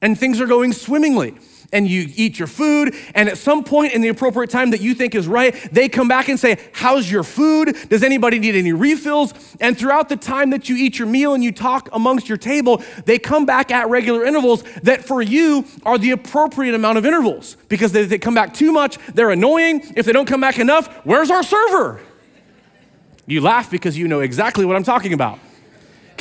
And 0.01 0.19
things 0.19 0.41
are 0.41 0.47
going 0.47 0.73
swimmingly 0.73 1.35
and 1.71 1.87
you 1.87 2.09
eat 2.15 2.37
your 2.39 2.47
food, 2.47 2.95
and 3.15 3.29
at 3.29 3.37
some 3.37 3.63
point 3.63 3.93
in 3.93 4.01
the 4.01 4.09
appropriate 4.09 4.49
time 4.49 4.71
that 4.71 4.81
you 4.81 4.93
think 4.93 5.15
is 5.15 5.27
right, 5.27 5.55
they 5.71 5.89
come 5.89 6.07
back 6.07 6.29
and 6.29 6.39
say, 6.39 6.57
How's 6.73 7.09
your 7.09 7.23
food? 7.23 7.75
Does 7.89 8.03
anybody 8.03 8.39
need 8.39 8.55
any 8.55 8.73
refills? 8.73 9.33
And 9.59 9.77
throughout 9.77 10.09
the 10.09 10.17
time 10.17 10.49
that 10.51 10.69
you 10.69 10.75
eat 10.75 10.99
your 10.99 11.07
meal 11.07 11.33
and 11.33 11.43
you 11.43 11.51
talk 11.51 11.89
amongst 11.93 12.27
your 12.27 12.37
table, 12.37 12.83
they 13.05 13.19
come 13.19 13.45
back 13.45 13.71
at 13.71 13.89
regular 13.89 14.25
intervals 14.25 14.63
that 14.83 15.05
for 15.05 15.21
you 15.21 15.65
are 15.83 15.97
the 15.97 16.11
appropriate 16.11 16.75
amount 16.75 16.97
of 16.97 17.05
intervals. 17.05 17.57
Because 17.67 17.95
if 17.95 18.09
they 18.09 18.17
come 18.17 18.33
back 18.33 18.53
too 18.53 18.71
much, 18.71 18.97
they're 19.13 19.31
annoying. 19.31 19.93
If 19.95 20.05
they 20.05 20.11
don't 20.11 20.27
come 20.27 20.41
back 20.41 20.59
enough, 20.59 20.87
where's 21.05 21.29
our 21.29 21.43
server? 21.43 22.01
You 23.25 23.41
laugh 23.41 23.71
because 23.71 23.97
you 23.97 24.07
know 24.07 24.19
exactly 24.19 24.65
what 24.65 24.75
I'm 24.75 24.83
talking 24.83 25.13
about 25.13 25.39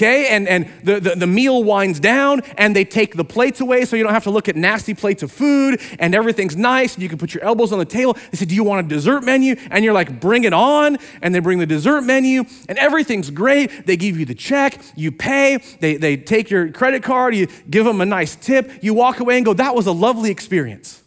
okay? 0.01 0.29
And, 0.29 0.49
and 0.49 0.69
the, 0.83 0.99
the, 0.99 1.17
the, 1.17 1.27
meal 1.27 1.63
winds 1.63 2.01
down 2.01 2.41
and 2.57 2.75
they 2.75 2.85
take 2.85 3.17
the 3.17 3.25
plates 3.25 3.61
away 3.61 3.85
so 3.85 3.97
you 3.97 4.03
don't 4.03 4.15
have 4.15 4.25
to 4.25 4.31
look 4.31 4.49
at 4.49 4.57
nasty 4.57 4.95
plates 4.95 5.23
of 5.23 5.31
food 5.31 5.81
and 5.99 6.15
everything's 6.15 6.57
nice 6.57 6.95
and 6.95 7.03
you 7.03 7.09
can 7.09 7.19
put 7.19 7.35
your 7.35 7.45
elbows 7.45 7.73
on 7.73 7.79
the 7.79 7.85
table. 7.85 8.15
They 8.31 8.39
say, 8.39 8.47
Do 8.47 8.55
you 8.55 8.65
want 8.65 8.87
a 8.87 8.89
dessert 8.89 9.23
menu? 9.23 9.57
And 9.71 9.85
you're 9.85 9.95
like, 9.95 10.21
Bring 10.21 10.45
it 10.45 10.55
on. 10.55 10.99
And 11.21 11.35
they 11.35 11.41
bring 11.41 11.59
the 11.59 11.67
dessert 11.67 12.03
menu 12.03 12.45
and 12.69 12.79
everything's 12.79 13.31
great. 13.31 13.87
They 13.87 13.97
give 13.97 14.19
you 14.19 14.25
the 14.25 14.35
check, 14.35 14.83
you 14.97 15.13
pay, 15.13 15.59
they, 15.81 15.97
they 15.97 16.17
take 16.17 16.51
your 16.51 16.71
credit 16.73 17.03
card, 17.03 17.35
you 17.35 17.49
give 17.69 17.85
them 17.85 18.01
a 18.01 18.07
nice 18.07 18.37
tip, 18.37 18.71
you 18.83 18.95
walk 18.95 19.21
away 19.21 19.37
and 19.37 19.45
go, 19.45 19.53
That 19.53 19.75
was 19.75 19.87
a 19.87 19.93
lovely 19.93 20.31
experience. 20.31 21.03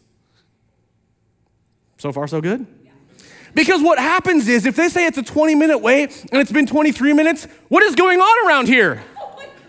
So 1.98 2.12
far, 2.12 2.28
so 2.28 2.42
good? 2.42 2.68
Because 3.56 3.82
what 3.82 4.00
happens 4.00 4.48
is 4.48 4.66
if 4.66 4.76
they 4.76 4.90
say 4.90 5.06
it's 5.06 5.18
a 5.18 5.24
20 5.24 5.56
minute 5.56 5.78
wait 5.78 6.26
and 6.32 6.42
it's 6.42 6.52
been 6.52 6.66
23 6.66 7.14
minutes, 7.14 7.48
what 7.68 7.84
is 7.84 7.96
going 7.96 8.20
on 8.20 8.48
around 8.48 8.68
here? 8.68 9.04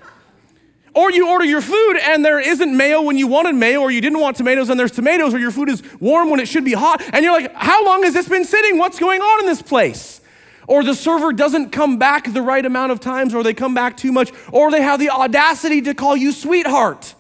or 0.94 1.10
you 1.10 1.28
order 1.28 1.44
your 1.44 1.60
food 1.60 1.96
and 2.02 2.24
there 2.24 2.40
isn't 2.40 2.74
mayo 2.74 3.02
when 3.02 3.18
you 3.18 3.26
wanted 3.26 3.54
mayo, 3.54 3.80
or 3.80 3.90
you 3.90 4.00
didn't 4.00 4.20
want 4.20 4.36
tomatoes 4.36 4.70
and 4.70 4.80
there's 4.80 4.92
tomatoes, 4.92 5.34
or 5.34 5.38
your 5.38 5.50
food 5.50 5.68
is 5.68 5.82
warm 6.00 6.30
when 6.30 6.40
it 6.40 6.48
should 6.48 6.64
be 6.64 6.72
hot, 6.72 7.02
and 7.12 7.24
you're 7.24 7.32
like, 7.32 7.52
how 7.54 7.84
long 7.84 8.02
has 8.04 8.14
this 8.14 8.28
been 8.28 8.44
sitting? 8.44 8.78
What's 8.78 8.98
going 8.98 9.20
on 9.20 9.40
in 9.40 9.46
this 9.46 9.60
place? 9.60 10.20
Or 10.66 10.82
the 10.82 10.94
server 10.94 11.32
doesn't 11.34 11.70
come 11.70 11.98
back 11.98 12.32
the 12.32 12.40
right 12.40 12.64
amount 12.64 12.92
of 12.92 13.00
times, 13.00 13.34
or 13.34 13.42
they 13.42 13.52
come 13.52 13.74
back 13.74 13.98
too 13.98 14.12
much, 14.12 14.32
or 14.50 14.70
they 14.70 14.80
have 14.80 14.98
the 14.98 15.10
audacity 15.10 15.82
to 15.82 15.94
call 15.94 16.16
you 16.16 16.32
sweetheart 16.32 17.14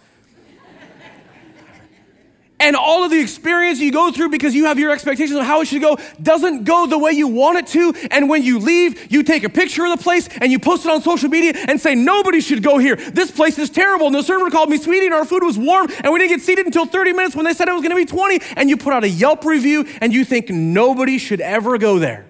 and 2.64 2.76
all 2.76 3.04
of 3.04 3.10
the 3.10 3.20
experience 3.20 3.78
you 3.78 3.92
go 3.92 4.10
through 4.10 4.30
because 4.30 4.54
you 4.54 4.64
have 4.64 4.78
your 4.78 4.90
expectations 4.90 5.38
of 5.38 5.44
how 5.44 5.60
it 5.60 5.66
should 5.66 5.82
go 5.82 5.98
doesn't 6.22 6.64
go 6.64 6.86
the 6.86 6.98
way 6.98 7.12
you 7.12 7.28
want 7.28 7.58
it 7.58 7.66
to. 7.68 7.94
And 8.10 8.26
when 8.26 8.42
you 8.42 8.58
leave, 8.58 9.12
you 9.12 9.22
take 9.22 9.44
a 9.44 9.50
picture 9.50 9.84
of 9.84 9.96
the 9.96 10.02
place 10.02 10.28
and 10.40 10.50
you 10.50 10.58
post 10.58 10.86
it 10.86 10.90
on 10.90 11.02
social 11.02 11.28
media 11.28 11.52
and 11.68 11.78
say, 11.78 11.94
Nobody 11.94 12.40
should 12.40 12.62
go 12.62 12.78
here. 12.78 12.96
This 12.96 13.30
place 13.30 13.58
is 13.58 13.68
terrible. 13.68 14.06
And 14.06 14.14
the 14.14 14.22
server 14.22 14.50
called 14.50 14.70
me 14.70 14.78
sweetie 14.78 15.04
and 15.04 15.14
our 15.14 15.26
food 15.26 15.42
was 15.42 15.58
warm 15.58 15.88
and 16.02 16.10
we 16.10 16.18
didn't 16.18 16.30
get 16.30 16.40
seated 16.40 16.64
until 16.64 16.86
30 16.86 17.12
minutes 17.12 17.36
when 17.36 17.44
they 17.44 17.52
said 17.52 17.68
it 17.68 17.72
was 17.72 17.82
going 17.82 17.90
to 17.90 17.96
be 17.96 18.06
20. 18.06 18.40
And 18.56 18.70
you 18.70 18.78
put 18.78 18.94
out 18.94 19.04
a 19.04 19.08
Yelp 19.10 19.44
review 19.44 19.86
and 20.00 20.12
you 20.14 20.24
think 20.24 20.48
nobody 20.48 21.18
should 21.18 21.42
ever 21.42 21.76
go 21.76 21.98
there. 21.98 22.24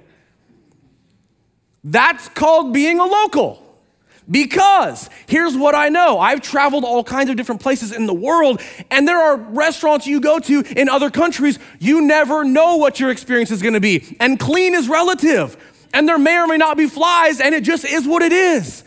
That's 1.85 2.29
called 2.31 2.73
being 2.73 2.99
a 2.99 3.05
local. 3.05 3.64
Because 4.31 5.11
here's 5.27 5.57
what 5.57 5.75
I 5.75 5.91
know 5.91 6.19
I've 6.19 6.41
traveled 6.41 6.85
all 6.85 7.05
kinds 7.05 7.29
of 7.31 7.37
different 7.37 7.61
places 7.61 7.93
in 7.93 8.07
the 8.07 8.15
world, 8.15 8.61
and 8.91 9.07
there 9.07 9.19
are 9.19 9.37
restaurants 9.37 10.07
you 10.07 10.21
go 10.21 10.39
to 10.39 10.61
in 10.77 10.89
other 10.89 11.11
countries, 11.11 11.59
you 11.79 12.01
never 12.01 12.45
know 12.45 12.77
what 12.77 12.99
your 13.01 13.11
experience 13.11 13.51
is 13.51 13.61
gonna 13.61 13.81
be. 13.81 14.17
And 14.21 14.39
clean 14.39 14.75
is 14.75 14.89
relative, 14.89 15.57
and 15.93 16.09
there 16.09 16.19
may 16.19 16.39
or 16.39 16.47
may 16.47 16.57
not 16.57 16.77
be 16.77 16.87
flies, 16.87 17.41
and 17.41 17.55
it 17.55 17.65
just 17.65 17.85
is 17.85 18.07
what 18.07 18.23
it 18.23 18.33
is. 18.33 18.83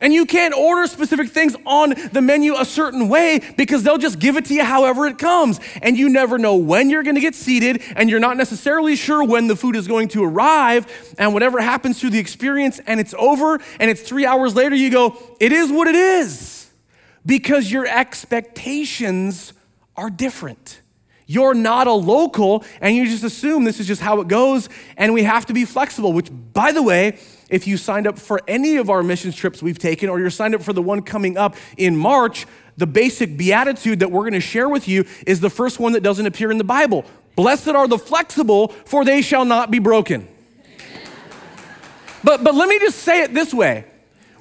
And 0.00 0.14
you 0.14 0.24
can't 0.24 0.54
order 0.54 0.86
specific 0.86 1.28
things 1.28 1.54
on 1.66 1.94
the 2.12 2.22
menu 2.22 2.56
a 2.56 2.64
certain 2.64 3.08
way 3.08 3.40
because 3.56 3.82
they'll 3.82 3.98
just 3.98 4.18
give 4.18 4.36
it 4.36 4.46
to 4.46 4.54
you 4.54 4.64
however 4.64 5.06
it 5.06 5.18
comes. 5.18 5.60
And 5.82 5.98
you 5.98 6.08
never 6.08 6.38
know 6.38 6.56
when 6.56 6.88
you're 6.88 7.02
going 7.02 7.16
to 7.16 7.20
get 7.20 7.34
seated, 7.34 7.82
and 7.96 8.08
you're 8.08 8.20
not 8.20 8.36
necessarily 8.36 8.96
sure 8.96 9.22
when 9.24 9.46
the 9.46 9.56
food 9.56 9.76
is 9.76 9.86
going 9.86 10.08
to 10.08 10.24
arrive. 10.24 11.14
And 11.18 11.34
whatever 11.34 11.60
happens 11.60 12.00
through 12.00 12.10
the 12.10 12.18
experience, 12.18 12.80
and 12.86 12.98
it's 12.98 13.14
over, 13.18 13.60
and 13.78 13.90
it's 13.90 14.02
three 14.02 14.24
hours 14.24 14.54
later, 14.54 14.74
you 14.74 14.90
go, 14.90 15.16
it 15.38 15.52
is 15.52 15.70
what 15.70 15.86
it 15.86 15.96
is 15.96 16.70
because 17.26 17.70
your 17.70 17.86
expectations 17.86 19.52
are 19.96 20.10
different. 20.10 20.80
You're 21.26 21.54
not 21.54 21.86
a 21.86 21.92
local, 21.92 22.64
and 22.80 22.96
you 22.96 23.04
just 23.06 23.22
assume 23.22 23.64
this 23.64 23.78
is 23.78 23.86
just 23.86 24.00
how 24.00 24.20
it 24.20 24.28
goes, 24.28 24.68
and 24.96 25.12
we 25.14 25.22
have 25.22 25.46
to 25.46 25.52
be 25.52 25.64
flexible, 25.64 26.12
which, 26.12 26.28
by 26.52 26.72
the 26.72 26.82
way, 26.82 27.18
if 27.50 27.66
you 27.66 27.76
signed 27.76 28.06
up 28.06 28.18
for 28.18 28.40
any 28.48 28.76
of 28.76 28.88
our 28.88 29.02
missions 29.02 29.36
trips 29.36 29.62
we've 29.62 29.78
taken, 29.78 30.08
or 30.08 30.18
you're 30.18 30.30
signed 30.30 30.54
up 30.54 30.62
for 30.62 30.72
the 30.72 30.82
one 30.82 31.02
coming 31.02 31.36
up 31.36 31.56
in 31.76 31.96
March, 31.96 32.46
the 32.76 32.86
basic 32.86 33.36
beatitude 33.36 34.00
that 34.00 34.10
we're 34.10 34.22
going 34.22 34.32
to 34.32 34.40
share 34.40 34.68
with 34.68 34.88
you 34.88 35.04
is 35.26 35.40
the 35.40 35.50
first 35.50 35.78
one 35.78 35.92
that 35.92 36.02
doesn't 36.02 36.26
appear 36.26 36.50
in 36.50 36.58
the 36.58 36.64
Bible. 36.64 37.04
Blessed 37.36 37.68
are 37.68 37.86
the 37.86 37.98
flexible, 37.98 38.68
for 38.68 39.04
they 39.04 39.20
shall 39.20 39.44
not 39.44 39.70
be 39.70 39.78
broken. 39.78 40.26
but, 42.24 42.42
but 42.42 42.54
let 42.54 42.68
me 42.68 42.78
just 42.78 43.00
say 43.00 43.22
it 43.22 43.34
this 43.34 43.52
way 43.52 43.84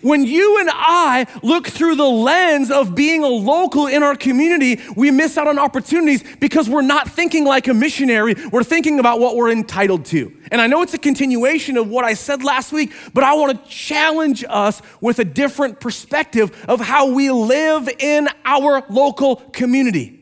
when 0.01 0.25
you 0.25 0.60
and 0.60 0.70
I 0.72 1.25
look 1.44 1.68
through 1.68 1.96
the 1.96 2.08
lens 2.08 2.72
of 2.72 2.96
being 2.96 3.24
a 3.24 3.27
local 3.27 3.88
in 3.88 4.03
our 4.03 4.15
community, 4.15 4.79
we 4.96 5.12
miss 5.12 5.38
out 5.38 5.48
on 5.48 5.60
opportunities 5.60 6.24
because 6.39 6.70
we're 6.70 6.82
not 6.82 7.10
thinking 7.10 7.46
like 7.46 7.68
a 7.68 7.74
missionary. 7.74 8.36
We're 8.51 8.63
thinking 8.63 9.00
about 9.00 9.20
what 9.20 9.36
we're 9.36 9.51
entitled 9.51 10.06
to. 10.06 10.34
And 10.51 10.60
I 10.62 10.68
know 10.68 10.82
it's 10.82 10.94
a 10.94 11.00
continuation 11.00 11.77
of 11.77 11.88
what 11.88 12.06
I 12.06 12.13
said 12.13 12.44
last 12.44 12.72
week, 12.72 12.91
but 13.13 13.24
I 13.24 13.34
want 13.36 13.63
to 13.63 13.70
challenge 13.70 14.44
us 14.48 14.82
with 15.01 15.20
a 15.20 15.25
different 15.25 15.79
perspective 15.79 16.65
of 16.68 16.79
how 16.79 17.12
we 17.12 17.29
live 17.29 17.89
in 18.00 18.27
our 18.46 18.84
local 18.89 19.38
community. 19.38 20.20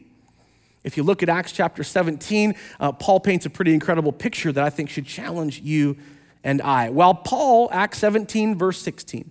If 0.84 0.96
you 0.96 1.04
look 1.04 1.22
at 1.22 1.30
Acts 1.30 1.52
chapter 1.52 1.84
17, 1.84 2.56
uh, 2.80 2.92
Paul 2.94 3.20
paints 3.20 3.46
a 3.46 3.50
pretty 3.50 3.74
incredible 3.74 4.14
picture 4.14 4.52
that 4.54 4.64
I 4.64 4.70
think 4.70 4.90
should 4.90 5.06
challenge 5.06 5.60
you 5.60 5.98
and 6.44 6.62
I. 6.62 6.90
While 6.90 7.14
Paul, 7.14 7.68
Acts 7.74 7.98
17, 8.00 8.58
verse 8.58 8.82
16, 8.82 9.30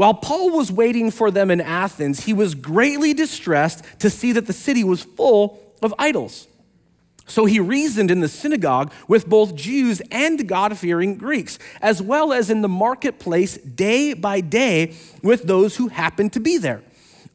while 0.00 0.14
Paul 0.14 0.56
was 0.56 0.72
waiting 0.72 1.10
for 1.10 1.30
them 1.30 1.50
in 1.50 1.60
Athens, 1.60 2.20
he 2.20 2.32
was 2.32 2.54
greatly 2.54 3.12
distressed 3.12 3.84
to 3.98 4.08
see 4.08 4.32
that 4.32 4.46
the 4.46 4.52
city 4.54 4.82
was 4.82 5.02
full 5.02 5.60
of 5.82 5.92
idols. 5.98 6.48
So 7.26 7.44
he 7.44 7.60
reasoned 7.60 8.10
in 8.10 8.20
the 8.20 8.28
synagogue 8.28 8.94
with 9.08 9.28
both 9.28 9.54
Jews 9.54 10.00
and 10.10 10.48
God 10.48 10.78
fearing 10.78 11.16
Greeks, 11.16 11.58
as 11.82 12.00
well 12.00 12.32
as 12.32 12.48
in 12.48 12.62
the 12.62 12.66
marketplace 12.68 13.58
day 13.58 14.14
by 14.14 14.40
day 14.40 14.96
with 15.22 15.42
those 15.42 15.76
who 15.76 15.88
happened 15.88 16.32
to 16.32 16.40
be 16.40 16.56
there. 16.56 16.80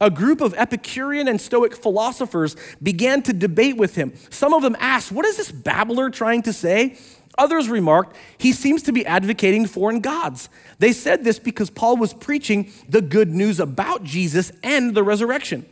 A 0.00 0.10
group 0.10 0.40
of 0.40 0.52
Epicurean 0.54 1.28
and 1.28 1.40
Stoic 1.40 1.76
philosophers 1.76 2.56
began 2.82 3.22
to 3.22 3.32
debate 3.32 3.76
with 3.76 3.94
him. 3.94 4.12
Some 4.28 4.52
of 4.52 4.64
them 4.64 4.76
asked, 4.80 5.12
What 5.12 5.24
is 5.24 5.36
this 5.36 5.52
babbler 5.52 6.10
trying 6.10 6.42
to 6.42 6.52
say? 6.52 6.98
Others 7.38 7.68
remarked, 7.68 8.16
He 8.38 8.52
seems 8.52 8.82
to 8.84 8.92
be 8.92 9.04
advocating 9.06 9.66
foreign 9.66 10.00
gods. 10.00 10.48
They 10.78 10.92
said 10.92 11.24
this 11.24 11.38
because 11.38 11.70
Paul 11.70 11.96
was 11.96 12.12
preaching 12.14 12.70
the 12.88 13.02
good 13.02 13.30
news 13.30 13.60
about 13.60 14.04
Jesus 14.04 14.52
and 14.62 14.94
the 14.94 15.02
resurrection. 15.02 15.66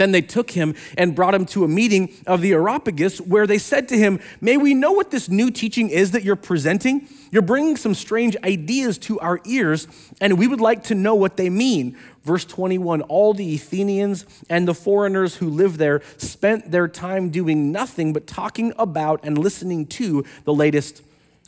Then 0.00 0.12
they 0.12 0.22
took 0.22 0.52
him 0.52 0.74
and 0.96 1.14
brought 1.14 1.34
him 1.34 1.44
to 1.46 1.62
a 1.62 1.68
meeting 1.68 2.10
of 2.26 2.40
the 2.40 2.54
Areopagus 2.54 3.20
where 3.20 3.46
they 3.46 3.58
said 3.58 3.86
to 3.88 3.98
him, 3.98 4.18
May 4.40 4.56
we 4.56 4.72
know 4.72 4.92
what 4.92 5.10
this 5.10 5.28
new 5.28 5.50
teaching 5.50 5.90
is 5.90 6.12
that 6.12 6.24
you're 6.24 6.36
presenting? 6.36 7.06
You're 7.30 7.42
bringing 7.42 7.76
some 7.76 7.92
strange 7.92 8.34
ideas 8.42 8.96
to 9.00 9.20
our 9.20 9.40
ears, 9.44 9.86
and 10.18 10.38
we 10.38 10.46
would 10.46 10.62
like 10.62 10.84
to 10.84 10.94
know 10.94 11.14
what 11.14 11.36
they 11.36 11.50
mean. 11.50 11.98
Verse 12.24 12.46
21 12.46 13.02
All 13.02 13.34
the 13.34 13.54
Athenians 13.54 14.24
and 14.48 14.66
the 14.66 14.72
foreigners 14.72 15.34
who 15.34 15.50
lived 15.50 15.76
there 15.76 16.00
spent 16.16 16.70
their 16.70 16.88
time 16.88 17.28
doing 17.28 17.70
nothing 17.70 18.14
but 18.14 18.26
talking 18.26 18.72
about 18.78 19.20
and 19.22 19.36
listening 19.36 19.84
to 19.88 20.24
the 20.44 20.54
latest 20.54 21.02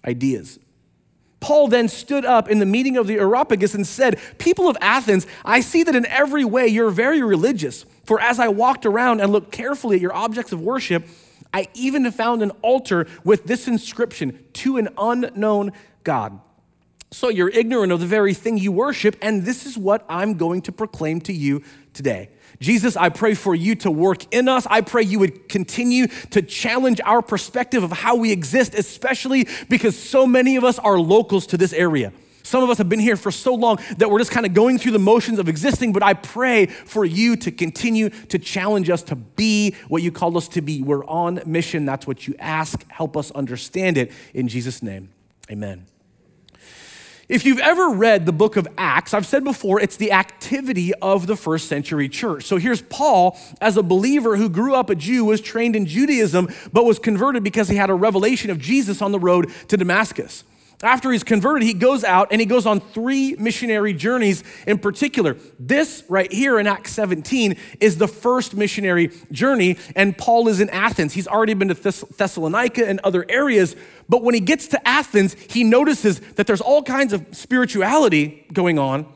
ideas. 0.04 0.58
Paul 1.42 1.68
then 1.68 1.88
stood 1.88 2.24
up 2.24 2.48
in 2.48 2.60
the 2.60 2.64
meeting 2.64 2.96
of 2.96 3.06
the 3.06 3.18
Areopagus 3.18 3.74
and 3.74 3.86
said, 3.86 4.18
People 4.38 4.68
of 4.68 4.78
Athens, 4.80 5.26
I 5.44 5.60
see 5.60 5.82
that 5.82 5.94
in 5.94 6.06
every 6.06 6.44
way 6.44 6.68
you're 6.68 6.90
very 6.90 7.20
religious. 7.20 7.84
For 8.04 8.20
as 8.20 8.38
I 8.38 8.48
walked 8.48 8.86
around 8.86 9.20
and 9.20 9.32
looked 9.32 9.50
carefully 9.52 9.96
at 9.96 10.02
your 10.02 10.14
objects 10.14 10.52
of 10.52 10.60
worship, 10.60 11.04
I 11.52 11.68
even 11.74 12.10
found 12.12 12.42
an 12.42 12.52
altar 12.62 13.06
with 13.24 13.44
this 13.44 13.66
inscription 13.66 14.38
to 14.54 14.78
an 14.78 14.88
unknown 14.96 15.72
God. 16.04 16.40
So 17.10 17.28
you're 17.28 17.50
ignorant 17.50 17.92
of 17.92 18.00
the 18.00 18.06
very 18.06 18.32
thing 18.32 18.56
you 18.56 18.72
worship, 18.72 19.16
and 19.20 19.44
this 19.44 19.66
is 19.66 19.76
what 19.76 20.06
I'm 20.08 20.34
going 20.34 20.62
to 20.62 20.72
proclaim 20.72 21.20
to 21.22 21.32
you 21.32 21.62
today. 21.92 22.30
Jesus, 22.62 22.96
I 22.96 23.08
pray 23.08 23.34
for 23.34 23.54
you 23.54 23.74
to 23.76 23.90
work 23.90 24.32
in 24.32 24.48
us. 24.48 24.66
I 24.70 24.82
pray 24.82 25.02
you 25.02 25.18
would 25.18 25.48
continue 25.48 26.06
to 26.30 26.40
challenge 26.40 27.00
our 27.04 27.20
perspective 27.20 27.82
of 27.82 27.90
how 27.90 28.14
we 28.14 28.30
exist, 28.30 28.74
especially 28.74 29.48
because 29.68 29.98
so 29.98 30.26
many 30.26 30.56
of 30.56 30.62
us 30.62 30.78
are 30.78 30.98
locals 30.98 31.46
to 31.48 31.58
this 31.58 31.72
area. 31.72 32.12
Some 32.44 32.62
of 32.62 32.70
us 32.70 32.78
have 32.78 32.88
been 32.88 33.00
here 33.00 33.16
for 33.16 33.30
so 33.30 33.54
long 33.54 33.78
that 33.98 34.10
we're 34.10 34.18
just 34.18 34.30
kind 34.30 34.46
of 34.46 34.54
going 34.54 34.78
through 34.78 34.92
the 34.92 34.98
motions 34.98 35.38
of 35.38 35.48
existing, 35.48 35.92
but 35.92 36.02
I 36.02 36.14
pray 36.14 36.66
for 36.66 37.04
you 37.04 37.34
to 37.36 37.50
continue 37.50 38.10
to 38.10 38.38
challenge 38.38 38.90
us 38.90 39.02
to 39.04 39.16
be 39.16 39.74
what 39.88 40.02
you 40.02 40.12
called 40.12 40.36
us 40.36 40.48
to 40.48 40.62
be. 40.62 40.82
We're 40.82 41.04
on 41.06 41.40
mission. 41.46 41.84
That's 41.84 42.06
what 42.06 42.28
you 42.28 42.34
ask. 42.38 42.88
Help 42.90 43.16
us 43.16 43.30
understand 43.32 43.96
it. 43.96 44.12
In 44.34 44.48
Jesus' 44.48 44.82
name, 44.82 45.10
amen. 45.50 45.86
If 47.28 47.44
you've 47.44 47.60
ever 47.60 47.90
read 47.90 48.26
the 48.26 48.32
book 48.32 48.56
of 48.56 48.66
Acts, 48.76 49.14
I've 49.14 49.26
said 49.26 49.44
before, 49.44 49.80
it's 49.80 49.96
the 49.96 50.12
activity 50.12 50.92
of 50.94 51.26
the 51.26 51.36
first 51.36 51.68
century 51.68 52.08
church. 52.08 52.44
So 52.44 52.56
here's 52.56 52.82
Paul 52.82 53.38
as 53.60 53.76
a 53.76 53.82
believer 53.82 54.36
who 54.36 54.48
grew 54.48 54.74
up 54.74 54.90
a 54.90 54.94
Jew, 54.94 55.24
was 55.24 55.40
trained 55.40 55.76
in 55.76 55.86
Judaism, 55.86 56.48
but 56.72 56.84
was 56.84 56.98
converted 56.98 57.44
because 57.44 57.68
he 57.68 57.76
had 57.76 57.90
a 57.90 57.94
revelation 57.94 58.50
of 58.50 58.58
Jesus 58.58 59.00
on 59.00 59.12
the 59.12 59.20
road 59.20 59.50
to 59.68 59.76
Damascus. 59.76 60.44
After 60.82 61.12
he's 61.12 61.22
converted, 61.22 61.62
he 61.62 61.74
goes 61.74 62.02
out 62.02 62.28
and 62.32 62.40
he 62.40 62.46
goes 62.46 62.66
on 62.66 62.80
three 62.80 63.36
missionary 63.38 63.92
journeys 63.92 64.42
in 64.66 64.78
particular. 64.78 65.36
This 65.58 66.02
right 66.08 66.30
here 66.30 66.58
in 66.58 66.66
Acts 66.66 66.90
17 66.92 67.56
is 67.78 67.98
the 67.98 68.08
first 68.08 68.56
missionary 68.56 69.12
journey, 69.30 69.78
and 69.94 70.18
Paul 70.18 70.48
is 70.48 70.60
in 70.60 70.68
Athens. 70.70 71.12
He's 71.12 71.28
already 71.28 71.54
been 71.54 71.68
to 71.68 71.76
Thess- 71.76 72.04
Thessalonica 72.16 72.88
and 72.88 72.98
other 73.04 73.24
areas, 73.28 73.76
but 74.08 74.24
when 74.24 74.34
he 74.34 74.40
gets 74.40 74.66
to 74.68 74.88
Athens, 74.88 75.34
he 75.48 75.62
notices 75.62 76.18
that 76.34 76.48
there's 76.48 76.60
all 76.60 76.82
kinds 76.82 77.12
of 77.12 77.24
spirituality 77.30 78.44
going 78.52 78.76
on, 78.76 79.06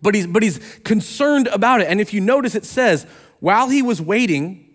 but 0.00 0.14
he's, 0.14 0.26
but 0.26 0.42
he's 0.42 0.58
concerned 0.82 1.46
about 1.48 1.82
it. 1.82 1.88
And 1.88 2.00
if 2.00 2.14
you 2.14 2.22
notice, 2.22 2.54
it 2.54 2.64
says, 2.64 3.06
while 3.40 3.68
he 3.68 3.82
was 3.82 4.00
waiting 4.00 4.74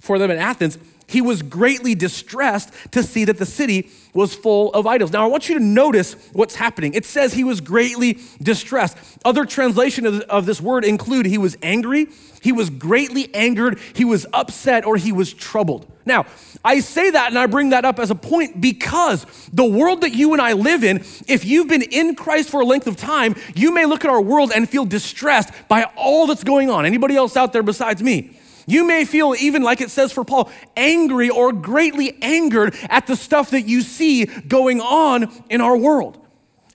for 0.00 0.18
them 0.18 0.30
in 0.30 0.38
Athens, 0.38 0.78
he 1.08 1.20
was 1.20 1.42
greatly 1.42 1.94
distressed 1.94 2.70
to 2.92 3.02
see 3.02 3.24
that 3.24 3.38
the 3.38 3.46
city 3.46 3.90
was 4.14 4.34
full 4.34 4.72
of 4.72 4.86
idols. 4.86 5.12
Now, 5.12 5.24
I 5.24 5.28
want 5.28 5.48
you 5.48 5.58
to 5.58 5.64
notice 5.64 6.14
what's 6.32 6.54
happening. 6.54 6.94
It 6.94 7.04
says 7.04 7.32
he 7.32 7.44
was 7.44 7.60
greatly 7.60 8.18
distressed. 8.42 8.96
Other 9.24 9.44
translation 9.44 10.06
of, 10.06 10.20
of 10.22 10.46
this 10.46 10.60
word 10.60 10.84
include 10.84 11.26
he 11.26 11.38
was 11.38 11.56
angry, 11.62 12.08
he 12.40 12.52
was 12.52 12.70
greatly 12.70 13.34
angered, 13.34 13.78
he 13.94 14.04
was 14.04 14.26
upset, 14.32 14.84
or 14.84 14.96
he 14.96 15.12
was 15.12 15.32
troubled. 15.32 15.90
Now, 16.04 16.26
I 16.64 16.80
say 16.80 17.10
that 17.10 17.28
and 17.28 17.38
I 17.38 17.46
bring 17.46 17.70
that 17.70 17.84
up 17.84 17.98
as 17.98 18.10
a 18.10 18.14
point 18.14 18.60
because 18.60 19.26
the 19.52 19.64
world 19.64 20.00
that 20.00 20.14
you 20.14 20.32
and 20.32 20.40
I 20.40 20.54
live 20.54 20.82
in, 20.82 20.98
if 21.26 21.44
you've 21.44 21.68
been 21.68 21.82
in 21.82 22.14
Christ 22.14 22.48
for 22.48 22.60
a 22.60 22.64
length 22.64 22.86
of 22.86 22.96
time, 22.96 23.34
you 23.54 23.72
may 23.72 23.84
look 23.84 24.04
at 24.04 24.10
our 24.10 24.20
world 24.20 24.50
and 24.54 24.68
feel 24.68 24.86
distressed 24.86 25.50
by 25.68 25.84
all 25.96 26.26
that's 26.26 26.44
going 26.44 26.70
on. 26.70 26.86
Anybody 26.86 27.14
else 27.14 27.36
out 27.36 27.52
there 27.52 27.62
besides 27.62 28.02
me? 28.02 28.37
You 28.68 28.86
may 28.86 29.06
feel, 29.06 29.34
even 29.40 29.62
like 29.62 29.80
it 29.80 29.90
says 29.90 30.12
for 30.12 30.24
Paul, 30.24 30.50
angry 30.76 31.30
or 31.30 31.54
greatly 31.54 32.18
angered 32.20 32.76
at 32.90 33.06
the 33.06 33.16
stuff 33.16 33.52
that 33.52 33.62
you 33.62 33.80
see 33.80 34.26
going 34.26 34.82
on 34.82 35.32
in 35.48 35.62
our 35.62 35.74
world. 35.74 36.22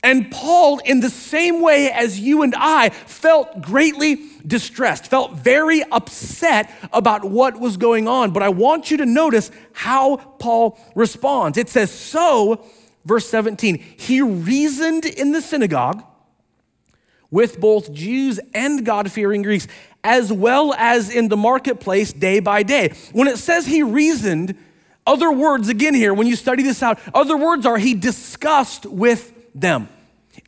And 0.01 0.31
Paul, 0.31 0.79
in 0.79 1.01
the 1.01 1.11
same 1.11 1.61
way 1.61 1.91
as 1.91 2.19
you 2.19 2.41
and 2.41 2.55
I, 2.57 2.89
felt 2.89 3.61
greatly 3.61 4.17
distressed, 4.45 5.05
felt 5.05 5.33
very 5.33 5.83
upset 5.83 6.71
about 6.91 7.25
what 7.25 7.59
was 7.59 7.77
going 7.77 8.07
on. 8.07 8.31
But 8.31 8.41
I 8.41 8.49
want 8.49 8.89
you 8.89 8.97
to 8.97 9.05
notice 9.05 9.51
how 9.71 10.17
Paul 10.17 10.79
responds. 10.95 11.59
It 11.59 11.69
says, 11.69 11.91
So, 11.91 12.65
verse 13.05 13.29
17, 13.29 13.77
he 13.77 14.19
reasoned 14.19 15.05
in 15.05 15.31
the 15.31 15.43
synagogue 15.43 16.03
with 17.29 17.59
both 17.59 17.93
Jews 17.93 18.39
and 18.53 18.83
God 18.83 19.11
fearing 19.11 19.43
Greeks 19.43 19.67
as 20.03 20.31
well 20.31 20.73
as 20.73 21.09
in 21.09 21.29
the 21.29 21.37
marketplace 21.37 22.11
day 22.11 22.39
by 22.39 22.63
day. 22.63 22.93
When 23.11 23.27
it 23.27 23.37
says 23.37 23.65
he 23.65 23.83
reasoned, 23.83 24.55
other 25.05 25.31
words, 25.31 25.69
again 25.69 25.93
here, 25.93 26.13
when 26.13 26.27
you 26.27 26.35
study 26.35 26.63
this 26.63 26.81
out, 26.83 26.99
other 27.13 27.37
words 27.37 27.65
are 27.65 27.77
he 27.77 27.93
discussed 27.93 28.85
with 28.85 29.31
them. 29.53 29.89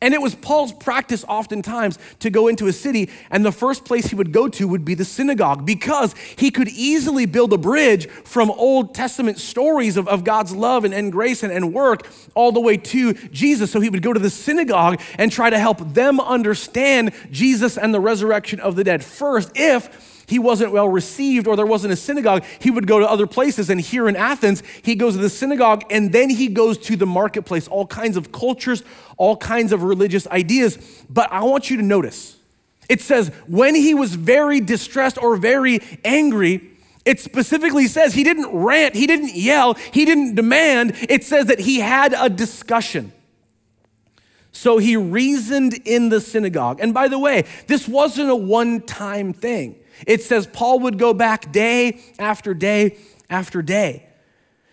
And 0.02 0.12
it 0.12 0.20
was 0.20 0.34
Paul's 0.34 0.72
practice 0.72 1.24
oftentimes 1.28 1.98
to 2.20 2.28
go 2.28 2.48
into 2.48 2.66
a 2.66 2.72
city, 2.72 3.10
and 3.30 3.44
the 3.44 3.52
first 3.52 3.84
place 3.84 4.06
he 4.06 4.14
would 4.14 4.32
go 4.32 4.48
to 4.48 4.68
would 4.68 4.84
be 4.84 4.94
the 4.94 5.04
synagogue 5.04 5.64
because 5.64 6.14
he 6.36 6.50
could 6.50 6.68
easily 6.68 7.24
build 7.24 7.52
a 7.52 7.58
bridge 7.58 8.08
from 8.08 8.50
Old 8.50 8.94
Testament 8.94 9.38
stories 9.38 9.96
of, 9.96 10.08
of 10.08 10.24
God's 10.24 10.54
love 10.54 10.84
and, 10.84 10.92
and 10.92 11.12
grace 11.12 11.42
and, 11.42 11.52
and 11.52 11.72
work 11.72 12.06
all 12.34 12.52
the 12.52 12.60
way 12.60 12.76
to 12.76 13.14
Jesus. 13.14 13.70
So 13.70 13.80
he 13.80 13.88
would 13.88 14.02
go 14.02 14.12
to 14.12 14.20
the 14.20 14.30
synagogue 14.30 15.00
and 15.18 15.30
try 15.30 15.50
to 15.50 15.58
help 15.58 15.78
them 15.94 16.20
understand 16.20 17.12
Jesus 17.30 17.78
and 17.78 17.94
the 17.94 18.00
resurrection 18.00 18.60
of 18.60 18.76
the 18.76 18.84
dead 18.84 19.04
first, 19.04 19.52
if 19.54 20.15
he 20.26 20.38
wasn't 20.38 20.72
well 20.72 20.88
received 20.88 21.46
or 21.46 21.56
there 21.56 21.66
wasn't 21.66 21.92
a 21.92 21.96
synagogue, 21.96 22.44
he 22.58 22.70
would 22.70 22.86
go 22.86 22.98
to 22.98 23.08
other 23.08 23.26
places. 23.26 23.70
And 23.70 23.80
here 23.80 24.08
in 24.08 24.16
Athens, 24.16 24.62
he 24.82 24.94
goes 24.94 25.14
to 25.14 25.20
the 25.20 25.30
synagogue 25.30 25.84
and 25.90 26.12
then 26.12 26.30
he 26.30 26.48
goes 26.48 26.78
to 26.78 26.96
the 26.96 27.06
marketplace, 27.06 27.68
all 27.68 27.86
kinds 27.86 28.16
of 28.16 28.32
cultures, 28.32 28.82
all 29.16 29.36
kinds 29.36 29.72
of 29.72 29.82
religious 29.82 30.26
ideas. 30.28 31.04
But 31.08 31.32
I 31.32 31.44
want 31.44 31.70
you 31.70 31.76
to 31.76 31.82
notice 31.82 32.36
it 32.88 33.00
says, 33.00 33.28
when 33.48 33.74
he 33.74 33.94
was 33.94 34.14
very 34.14 34.60
distressed 34.60 35.18
or 35.18 35.36
very 35.36 35.80
angry, 36.04 36.70
it 37.04 37.20
specifically 37.20 37.88
says 37.88 38.14
he 38.14 38.24
didn't 38.24 38.48
rant, 38.52 38.94
he 38.94 39.06
didn't 39.06 39.34
yell, 39.34 39.74
he 39.74 40.04
didn't 40.04 40.34
demand. 40.34 40.94
It 41.08 41.24
says 41.24 41.46
that 41.46 41.60
he 41.60 41.80
had 41.80 42.14
a 42.16 42.28
discussion. 42.28 43.12
So 44.52 44.78
he 44.78 44.96
reasoned 44.96 45.74
in 45.84 46.08
the 46.08 46.20
synagogue. 46.20 46.80
And 46.80 46.94
by 46.94 47.08
the 47.08 47.18
way, 47.18 47.44
this 47.66 47.86
wasn't 47.86 48.30
a 48.30 48.36
one 48.36 48.80
time 48.80 49.32
thing. 49.32 49.76
It 50.06 50.22
says 50.22 50.46
Paul 50.46 50.80
would 50.80 50.98
go 50.98 51.14
back 51.14 51.52
day 51.52 52.00
after 52.18 52.54
day 52.54 52.98
after 53.30 53.62
day. 53.62 54.06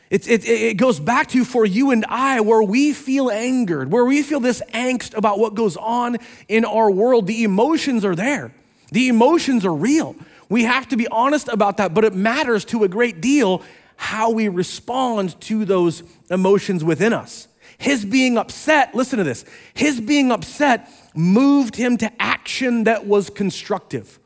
It, 0.09 0.27
it, 0.27 0.45
it 0.45 0.77
goes 0.77 0.99
back 0.99 1.29
to 1.29 1.43
for 1.43 1.65
you 1.65 1.89
and 1.89 2.05
I, 2.07 2.41
where 2.41 2.61
we 2.61 2.93
feel 2.93 3.31
angered, 3.31 3.91
where 3.91 4.05
we 4.05 4.21
feel 4.21 4.39
this 4.39 4.61
angst 4.71 5.15
about 5.17 5.39
what 5.39 5.55
goes 5.55 5.75
on 5.75 6.17
in 6.47 6.65
our 6.65 6.91
world. 6.91 7.25
The 7.25 7.43
emotions 7.43 8.05
are 8.05 8.15
there, 8.15 8.53
the 8.91 9.07
emotions 9.07 9.65
are 9.65 9.73
real. 9.73 10.15
We 10.49 10.65
have 10.65 10.87
to 10.89 10.97
be 10.97 11.07
honest 11.07 11.47
about 11.47 11.77
that, 11.77 11.95
but 11.95 12.03
it 12.03 12.13
matters 12.13 12.63
to 12.65 12.83
a 12.83 12.87
great 12.87 13.21
deal 13.21 13.63
how 13.95 14.29
we 14.29 14.49
respond 14.49 15.39
to 15.41 15.65
those 15.65 16.03
emotions 16.29 16.83
within 16.83 17.11
us. 17.13 17.47
His 17.79 18.05
being 18.05 18.37
upset, 18.37 18.93
listen 18.93 19.17
to 19.17 19.23
this, 19.23 19.45
his 19.73 19.99
being 19.99 20.31
upset 20.31 20.91
moved 21.15 21.75
him 21.75 21.97
to 21.97 22.21
action 22.21 22.83
that 22.83 23.07
was 23.07 23.31
constructive. 23.31 24.19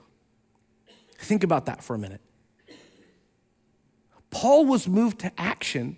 Think 1.18 1.44
about 1.44 1.66
that 1.66 1.84
for 1.84 1.96
a 1.96 2.00
minute. 2.00 2.22
Paul 4.30 4.66
was 4.66 4.88
moved 4.88 5.20
to 5.20 5.32
action, 5.38 5.98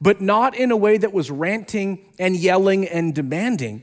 but 0.00 0.20
not 0.20 0.54
in 0.54 0.70
a 0.70 0.76
way 0.76 0.98
that 0.98 1.12
was 1.12 1.30
ranting 1.30 2.12
and 2.18 2.36
yelling 2.36 2.86
and 2.86 3.14
demanding, 3.14 3.82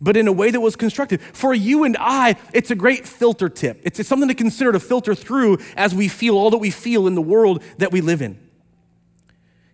but 0.00 0.16
in 0.16 0.28
a 0.28 0.32
way 0.32 0.50
that 0.50 0.60
was 0.60 0.76
constructive. 0.76 1.22
For 1.32 1.54
you 1.54 1.84
and 1.84 1.96
I, 1.98 2.36
it's 2.52 2.70
a 2.70 2.74
great 2.74 3.06
filter 3.06 3.48
tip. 3.48 3.80
It's, 3.82 4.06
something 4.06 4.28
to 4.28 4.34
consider 4.34 4.72
to 4.72 4.80
filter 4.80 5.14
through 5.14 5.58
as 5.76 5.94
we 5.94 6.08
feel 6.08 6.36
all 6.36 6.50
that 6.50 6.58
we 6.58 6.70
feel 6.70 7.06
in 7.06 7.14
the 7.14 7.22
world 7.22 7.62
that 7.78 7.90
we 7.90 8.00
live 8.00 8.22
in. 8.22 8.38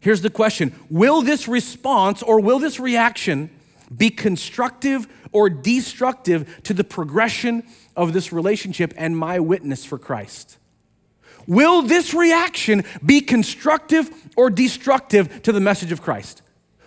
Here's 0.01 0.23
the 0.23 0.31
question 0.31 0.75
Will 0.91 1.23
this 1.23 1.49
response 1.49 2.23
or 2.23 2.41
will 2.41 2.59
this 2.59 2.79
reaction 2.79 3.51
be 3.95 4.11
constructive 4.11 5.07
or 5.33 5.51
destructive 5.51 6.63
to 6.63 6.75
the 6.75 6.85
progression 6.85 7.65
of 7.97 8.13
this 8.13 8.33
relationship 8.33 8.93
and 8.97 9.17
my 9.17 9.39
witness 9.41 9.85
for 9.85 9.99
Christ? 9.99 10.59
Will 11.47 11.83
this 11.83 12.15
reaction 12.15 12.85
be 13.05 13.21
constructive 13.21 14.11
or 14.37 14.51
destructive 14.51 15.43
to 15.43 15.53
the 15.53 15.61
message 15.61 15.93
of 15.93 16.03
Christ? 16.03 16.43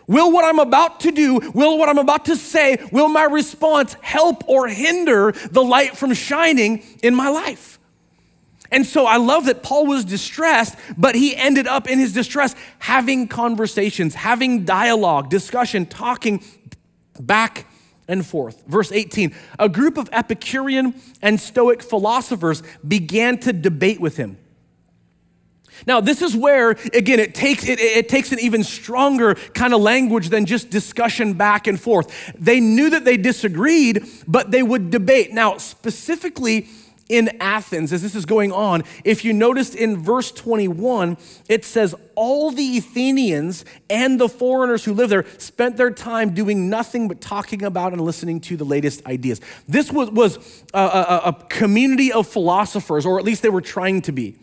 Will 0.08 0.32
what 0.32 0.46
I'm 0.46 0.60
about 0.60 1.02
to 1.02 1.12
do, 1.12 1.40
will 1.54 1.78
what 1.78 1.90
I'm 1.90 1.98
about 1.98 2.26
to 2.26 2.38
say, 2.38 2.78
will 2.92 3.10
my 3.10 3.26
response 3.26 3.96
help 4.02 4.48
or 4.48 4.68
hinder 4.68 5.34
the 5.52 5.64
light 5.64 5.98
from 5.98 6.14
shining 6.14 6.84
in 7.04 7.14
my 7.14 7.28
life? 7.28 7.78
And 8.72 8.86
so 8.86 9.06
I 9.06 9.18
love 9.18 9.46
that 9.46 9.64
Paul 9.64 9.86
was 9.86 10.06
distressed, 10.06 10.78
but 10.98 11.16
he 11.16 11.36
ended 11.36 11.68
up 11.68 11.90
in 11.90 12.00
his 12.00 12.14
distress 12.14 12.56
having 12.80 13.28
conversations, 13.28 14.16
having 14.16 14.66
dialogue, 14.66 15.30
discussion, 15.30 15.86
talking 15.86 16.44
back 17.20 17.66
and 18.08 18.26
forth. 18.26 18.64
Verse 18.68 18.92
18 18.92 19.34
A 19.60 19.70
group 19.70 19.98
of 19.98 20.10
Epicurean 20.12 20.94
and 21.22 21.40
Stoic 21.40 21.82
philosophers 21.82 22.64
began 22.88 23.38
to 23.40 23.54
debate 23.54 24.00
with 24.00 24.18
him. 24.18 24.38
Now, 25.86 26.02
this 26.02 26.22
is 26.24 26.36
where, 26.36 26.72
again, 26.72 27.20
it 27.20 27.36
takes, 27.36 27.68
it, 27.68 27.80
it 27.80 28.10
takes 28.10 28.32
an 28.32 28.40
even 28.40 28.64
stronger 28.64 29.36
kind 29.36 29.74
of 29.74 29.82
language 29.82 30.30
than 30.30 30.46
just 30.46 30.72
discussion 30.72 31.34
back 31.34 31.68
and 31.68 31.80
forth. 31.80 32.34
They 32.38 32.60
knew 32.60 32.90
that 32.90 33.06
they 33.06 33.18
disagreed, 33.18 34.04
but 34.28 34.50
they 34.50 34.64
would 34.64 34.90
debate. 34.90 35.34
Now, 35.34 35.58
specifically, 35.58 36.68
in 37.10 37.30
Athens 37.40 37.94
as 37.94 38.02
this 38.02 38.16
is 38.16 38.26
going 38.26 38.52
on. 38.52 38.84
If 39.04 39.24
you 39.24 39.34
noticed 39.34 39.76
in 39.76 39.98
verse 39.98 40.32
21, 40.32 41.18
it 41.50 41.66
says, 41.66 41.96
All 42.16 42.52
the 42.52 42.78
Athenians 42.78 43.66
and 43.90 44.20
the 44.20 44.30
foreigners 44.30 44.84
who 44.86 44.94
live 44.94 45.10
there 45.10 45.26
spent 45.38 45.78
their 45.78 45.92
time 45.92 46.34
doing 46.34 46.70
nothing 46.70 47.08
but 47.08 47.22
talking 47.22 47.64
about 47.64 47.94
and 47.94 48.02
listening 48.02 48.42
to 48.42 48.58
the 48.58 48.66
latest 48.66 49.06
ideas. 49.06 49.42
This 49.68 49.92
was, 49.92 50.10
was 50.12 50.64
a, 50.74 50.80
a, 50.80 51.22
a 51.26 51.34
community 51.50 52.12
of 52.12 52.28
philosophers, 52.28 53.06
or 53.06 53.20
at 53.20 53.26
least 53.26 53.42
they 53.42 53.50
were 53.50 53.62
trying 53.62 54.02
to 54.04 54.12
be. 54.12 54.36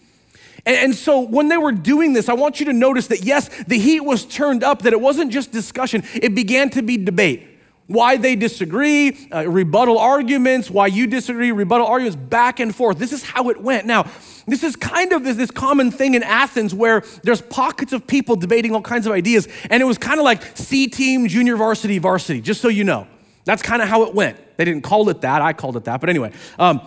And, 0.67 0.95
so 0.95 1.21
when 1.21 1.49
they 1.49 1.59
were 1.59 1.73
doing 1.73 2.15
this, 2.15 2.29
I 2.29 2.33
want 2.33 2.59
you 2.59 2.67
to 2.67 2.73
notice 2.73 3.09
that 3.09 3.23
yes, 3.23 3.49
the 3.65 3.79
heat 3.79 4.01
was 4.01 4.25
turned 4.25 4.65
up, 4.65 4.83
that 4.83 4.93
it 4.93 5.01
wasn't 5.01 5.31
just 5.31 5.53
discussion, 5.53 6.05
it 6.15 6.35
began 6.35 6.71
to 6.71 6.83
be 6.83 6.97
debate. 6.97 7.54
Why 7.87 8.17
they 8.17 8.35
disagree, 8.35 9.29
uh, 9.31 9.47
rebuttal 9.49 9.99
arguments, 9.99 10.71
why 10.71 10.87
you 10.87 11.07
disagree, 11.07 11.53
rebuttal 11.53 11.87
arguments, 11.87 12.17
back 12.17 12.59
and 12.59 12.75
forth. 12.75 12.99
This 12.99 13.13
is 13.13 13.23
how 13.23 13.51
it 13.51 13.61
went. 13.61 13.87
Now, 13.87 14.07
this 14.47 14.63
is 14.63 14.75
kind 14.75 15.13
of 15.13 15.23
this, 15.23 15.37
this 15.37 15.51
common 15.51 15.91
thing 15.91 16.15
in 16.15 16.23
Athens 16.23 16.75
where 16.75 17.03
there's 17.25 17.43
pockets 17.43 17.93
of 17.93 18.07
people 18.07 18.37
debating 18.37 18.75
all 18.75 18.81
kinds 18.81 19.07
of 19.07 19.13
ideas, 19.13 19.49
and 19.69 19.83
it 19.83 19.87
was 19.87 19.99
kind 19.99 20.19
of 20.19 20.25
like 20.25 20.57
C 20.57 20.87
team, 20.87 21.29
junior 21.29 21.57
varsity, 21.57 21.99
varsity, 21.99 22.41
just 22.41 22.63
so 22.63 22.69
you 22.69 22.85
know. 22.85 23.07
That's 23.45 23.63
kind 23.63 23.83
of 23.83 23.89
how 23.89 24.05
it 24.05 24.15
went. 24.15 24.39
They 24.57 24.65
didn't 24.65 24.83
call 24.83 25.09
it 25.11 25.21
that, 25.21 25.43
I 25.43 25.53
called 25.53 25.77
it 25.77 25.85
that, 25.85 26.01
but 26.01 26.09
anyway. 26.09 26.33
Um, 26.59 26.81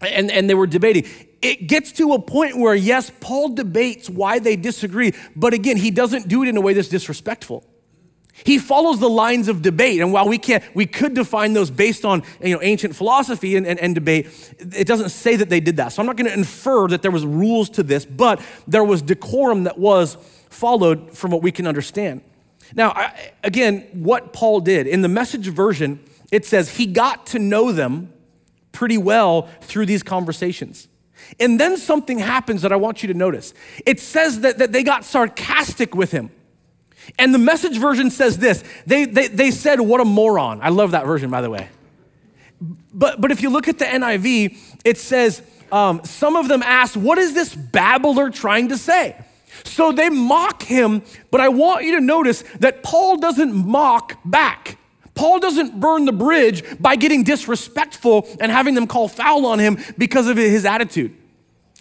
and, 0.00 0.30
and 0.30 0.50
they 0.50 0.54
were 0.54 0.66
debating 0.66 1.04
it 1.42 1.68
gets 1.68 1.92
to 1.92 2.12
a 2.12 2.18
point 2.18 2.56
where, 2.58 2.74
yes, 2.74 3.10
Paul 3.20 3.50
debates 3.50 4.10
why 4.10 4.38
they 4.38 4.56
disagree, 4.56 5.12
but 5.36 5.54
again, 5.54 5.76
he 5.76 5.90
doesn't 5.90 6.28
do 6.28 6.42
it 6.42 6.48
in 6.48 6.56
a 6.56 6.60
way 6.60 6.72
that's 6.72 6.88
disrespectful. 6.88 7.64
He 8.44 8.58
follows 8.58 9.00
the 9.00 9.08
lines 9.08 9.48
of 9.48 9.62
debate, 9.62 10.00
and 10.00 10.12
while 10.12 10.28
we 10.28 10.38
can't, 10.38 10.62
we 10.74 10.86
could 10.86 11.14
define 11.14 11.54
those 11.54 11.70
based 11.70 12.04
on 12.04 12.22
you 12.40 12.54
know, 12.54 12.62
ancient 12.62 12.94
philosophy 12.94 13.56
and, 13.56 13.66
and, 13.66 13.78
and 13.80 13.94
debate, 13.94 14.26
it 14.58 14.86
doesn't 14.86 15.08
say 15.08 15.36
that 15.36 15.48
they 15.48 15.60
did 15.60 15.78
that. 15.78 15.92
So 15.92 16.02
I'm 16.02 16.06
not 16.06 16.16
going 16.16 16.28
to 16.28 16.34
infer 16.34 16.86
that 16.88 17.02
there 17.02 17.10
was 17.10 17.24
rules 17.24 17.70
to 17.70 17.82
this, 17.82 18.04
but 18.04 18.40
there 18.66 18.84
was 18.84 19.00
decorum 19.00 19.64
that 19.64 19.78
was 19.78 20.16
followed 20.50 21.16
from 21.16 21.30
what 21.30 21.42
we 21.42 21.50
can 21.50 21.66
understand. 21.66 22.20
Now, 22.74 22.90
I, 22.90 23.32
again, 23.42 23.88
what 23.92 24.32
Paul 24.32 24.60
did 24.60 24.86
in 24.86 25.02
the 25.02 25.08
message 25.08 25.48
version, 25.48 26.00
it 26.30 26.44
says 26.44 26.76
he 26.76 26.86
got 26.86 27.26
to 27.26 27.38
know 27.38 27.72
them 27.72 28.12
pretty 28.72 28.98
well 28.98 29.48
through 29.62 29.86
these 29.86 30.02
conversations. 30.02 30.88
And 31.40 31.58
then 31.58 31.76
something 31.78 32.18
happens 32.18 32.62
that 32.62 32.72
I 32.72 32.76
want 32.76 33.02
you 33.02 33.06
to 33.08 33.14
notice. 33.14 33.54
It 33.86 34.00
says 34.00 34.40
that, 34.40 34.58
that 34.58 34.72
they 34.72 34.82
got 34.82 35.04
sarcastic 35.04 35.94
with 35.94 36.12
him. 36.12 36.30
And 37.18 37.32
the 37.34 37.38
message 37.38 37.78
version 37.78 38.10
says 38.10 38.38
this 38.38 38.62
they, 38.86 39.04
they, 39.04 39.28
they 39.28 39.50
said, 39.50 39.80
What 39.80 40.00
a 40.00 40.04
moron. 40.04 40.60
I 40.62 40.70
love 40.70 40.92
that 40.92 41.06
version, 41.06 41.30
by 41.30 41.40
the 41.40 41.50
way. 41.50 41.68
But, 42.92 43.20
but 43.20 43.30
if 43.30 43.42
you 43.42 43.50
look 43.50 43.68
at 43.68 43.78
the 43.78 43.84
NIV, 43.84 44.58
it 44.84 44.98
says, 44.98 45.42
um, 45.70 46.04
Some 46.04 46.36
of 46.36 46.48
them 46.48 46.62
asked, 46.62 46.96
What 46.96 47.18
is 47.18 47.34
this 47.34 47.54
babbler 47.54 48.30
trying 48.30 48.68
to 48.68 48.78
say? 48.78 49.16
So 49.64 49.92
they 49.92 50.10
mock 50.10 50.62
him, 50.62 51.02
but 51.30 51.40
I 51.40 51.48
want 51.48 51.84
you 51.84 51.96
to 51.96 52.00
notice 52.00 52.42
that 52.60 52.82
Paul 52.82 53.16
doesn't 53.16 53.54
mock 53.54 54.18
back. 54.24 54.78
Paul 55.14 55.40
doesn't 55.40 55.80
burn 55.80 56.04
the 56.04 56.12
bridge 56.12 56.62
by 56.78 56.96
getting 56.96 57.24
disrespectful 57.24 58.28
and 58.38 58.52
having 58.52 58.74
them 58.74 58.86
call 58.86 59.08
foul 59.08 59.46
on 59.46 59.58
him 59.58 59.78
because 59.96 60.28
of 60.28 60.36
his 60.36 60.66
attitude. 60.66 61.16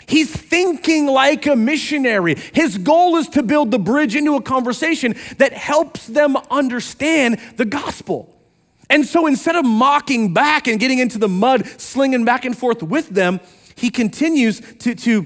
He's 0.08 0.32
thinking 0.32 1.08
like 1.08 1.48
a 1.48 1.56
missionary. 1.56 2.36
His 2.54 2.78
goal 2.78 3.16
is 3.18 3.28
to 3.30 3.44
build 3.44 3.72
the 3.72 3.80
bridge 3.80 4.16
into 4.16 4.36
a 4.36 4.42
conversation 4.42 5.16
that 5.38 5.54
helps 5.54 6.08
them 6.08 6.38
understand 6.52 7.40
the 7.58 7.66
gospel. 7.66 8.32
And 8.90 9.06
so 9.06 9.26
instead 9.26 9.56
of 9.56 9.66
mocking 9.66 10.34
back 10.34 10.68
and 10.68 10.80
getting 10.80 11.00
into 11.00 11.18
the 11.18 11.28
mud, 11.28 11.66
slinging 11.80 12.24
back 12.24 12.46
and 12.46 12.56
forth 12.58 12.84
with 12.84 13.10
them, 13.10 13.40
he 13.76 13.90
continues 13.90 14.62
to, 14.80 14.96
to 14.96 15.26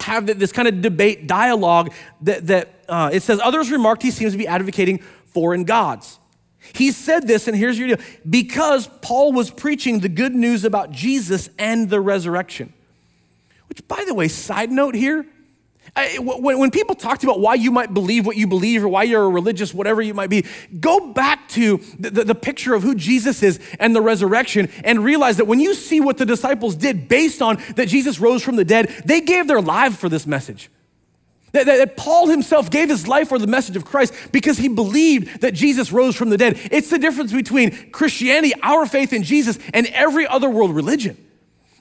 have 0.00 0.26
this 0.26 0.52
kind 0.52 0.68
of 0.68 0.80
debate 0.80 1.26
dialogue 1.26 1.92
that, 2.22 2.46
that 2.46 2.84
uh, 2.88 3.10
it 3.12 3.22
says, 3.22 3.40
others 3.42 3.70
remarked 3.70 4.02
he 4.02 4.10
seems 4.10 4.32
to 4.32 4.38
be 4.38 4.46
advocating 4.46 4.98
foreign 5.26 5.64
gods. 5.64 6.18
He 6.72 6.92
said 6.92 7.26
this, 7.26 7.46
and 7.46 7.56
here's 7.56 7.78
your 7.78 7.88
deal 7.88 8.06
because 8.28 8.88
Paul 9.02 9.32
was 9.32 9.50
preaching 9.50 10.00
the 10.00 10.08
good 10.08 10.34
news 10.34 10.64
about 10.64 10.90
Jesus 10.90 11.50
and 11.58 11.90
the 11.90 12.00
resurrection. 12.00 12.72
Which, 13.74 13.88
by 13.88 14.04
the 14.06 14.14
way, 14.14 14.28
side 14.28 14.70
note 14.70 14.94
here, 14.94 15.26
I, 15.96 16.18
when, 16.20 16.60
when 16.60 16.70
people 16.70 16.94
talked 16.94 17.24
about 17.24 17.40
why 17.40 17.54
you 17.54 17.72
might 17.72 17.92
believe 17.92 18.24
what 18.24 18.36
you 18.36 18.46
believe 18.46 18.84
or 18.84 18.88
why 18.88 19.02
you're 19.02 19.24
a 19.24 19.28
religious, 19.28 19.74
whatever 19.74 20.00
you 20.00 20.14
might 20.14 20.30
be, 20.30 20.44
go 20.78 21.12
back 21.12 21.48
to 21.50 21.78
the, 21.98 22.10
the, 22.10 22.24
the 22.24 22.34
picture 22.36 22.72
of 22.72 22.84
who 22.84 22.94
Jesus 22.94 23.42
is 23.42 23.58
and 23.80 23.96
the 23.96 24.00
resurrection 24.00 24.70
and 24.84 25.02
realize 25.02 25.38
that 25.38 25.46
when 25.46 25.58
you 25.58 25.74
see 25.74 26.00
what 26.00 26.18
the 26.18 26.24
disciples 26.24 26.76
did 26.76 27.08
based 27.08 27.42
on 27.42 27.60
that 27.74 27.88
Jesus 27.88 28.20
rose 28.20 28.44
from 28.44 28.54
the 28.54 28.64
dead, 28.64 28.94
they 29.04 29.20
gave 29.20 29.48
their 29.48 29.60
lives 29.60 29.96
for 29.96 30.08
this 30.08 30.24
message. 30.24 30.70
That, 31.50 31.66
that, 31.66 31.78
that, 31.78 31.96
Paul 31.96 32.28
himself 32.28 32.70
gave 32.70 32.88
his 32.88 33.08
life 33.08 33.28
for 33.28 33.40
the 33.40 33.48
message 33.48 33.74
of 33.74 33.84
Christ 33.84 34.14
because 34.30 34.56
he 34.56 34.68
believed 34.68 35.40
that 35.40 35.54
Jesus 35.54 35.90
rose 35.90 36.14
from 36.14 36.30
the 36.30 36.36
dead. 36.36 36.60
It's 36.70 36.90
the 36.90 36.98
difference 36.98 37.32
between 37.32 37.90
Christianity, 37.90 38.52
our 38.62 38.86
faith 38.86 39.12
in 39.12 39.24
Jesus, 39.24 39.58
and 39.72 39.88
every 39.88 40.28
other 40.28 40.48
world 40.48 40.76
religion. 40.76 41.16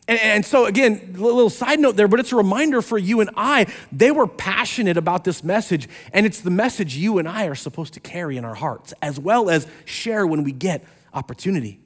And, 0.07 0.19
and 0.19 0.45
so, 0.45 0.65
again, 0.65 1.15
a 1.17 1.21
little 1.21 1.49
side 1.49 1.79
note 1.79 1.95
there, 1.95 2.07
but 2.07 2.19
it's 2.19 2.31
a 2.31 2.35
reminder 2.35 2.81
for 2.81 2.97
you 2.97 3.21
and 3.21 3.29
I. 3.37 3.67
They 3.91 4.11
were 4.11 4.27
passionate 4.27 4.97
about 4.97 5.23
this 5.23 5.43
message, 5.43 5.87
and 6.11 6.25
it's 6.25 6.41
the 6.41 6.51
message 6.51 6.95
you 6.95 7.19
and 7.19 7.27
I 7.27 7.45
are 7.45 7.55
supposed 7.55 7.93
to 7.93 7.99
carry 7.99 8.37
in 8.37 8.45
our 8.45 8.55
hearts, 8.55 8.93
as 9.01 9.19
well 9.19 9.49
as 9.49 9.67
share 9.85 10.27
when 10.27 10.43
we 10.43 10.51
get 10.51 10.83
opportunity. 11.13 11.79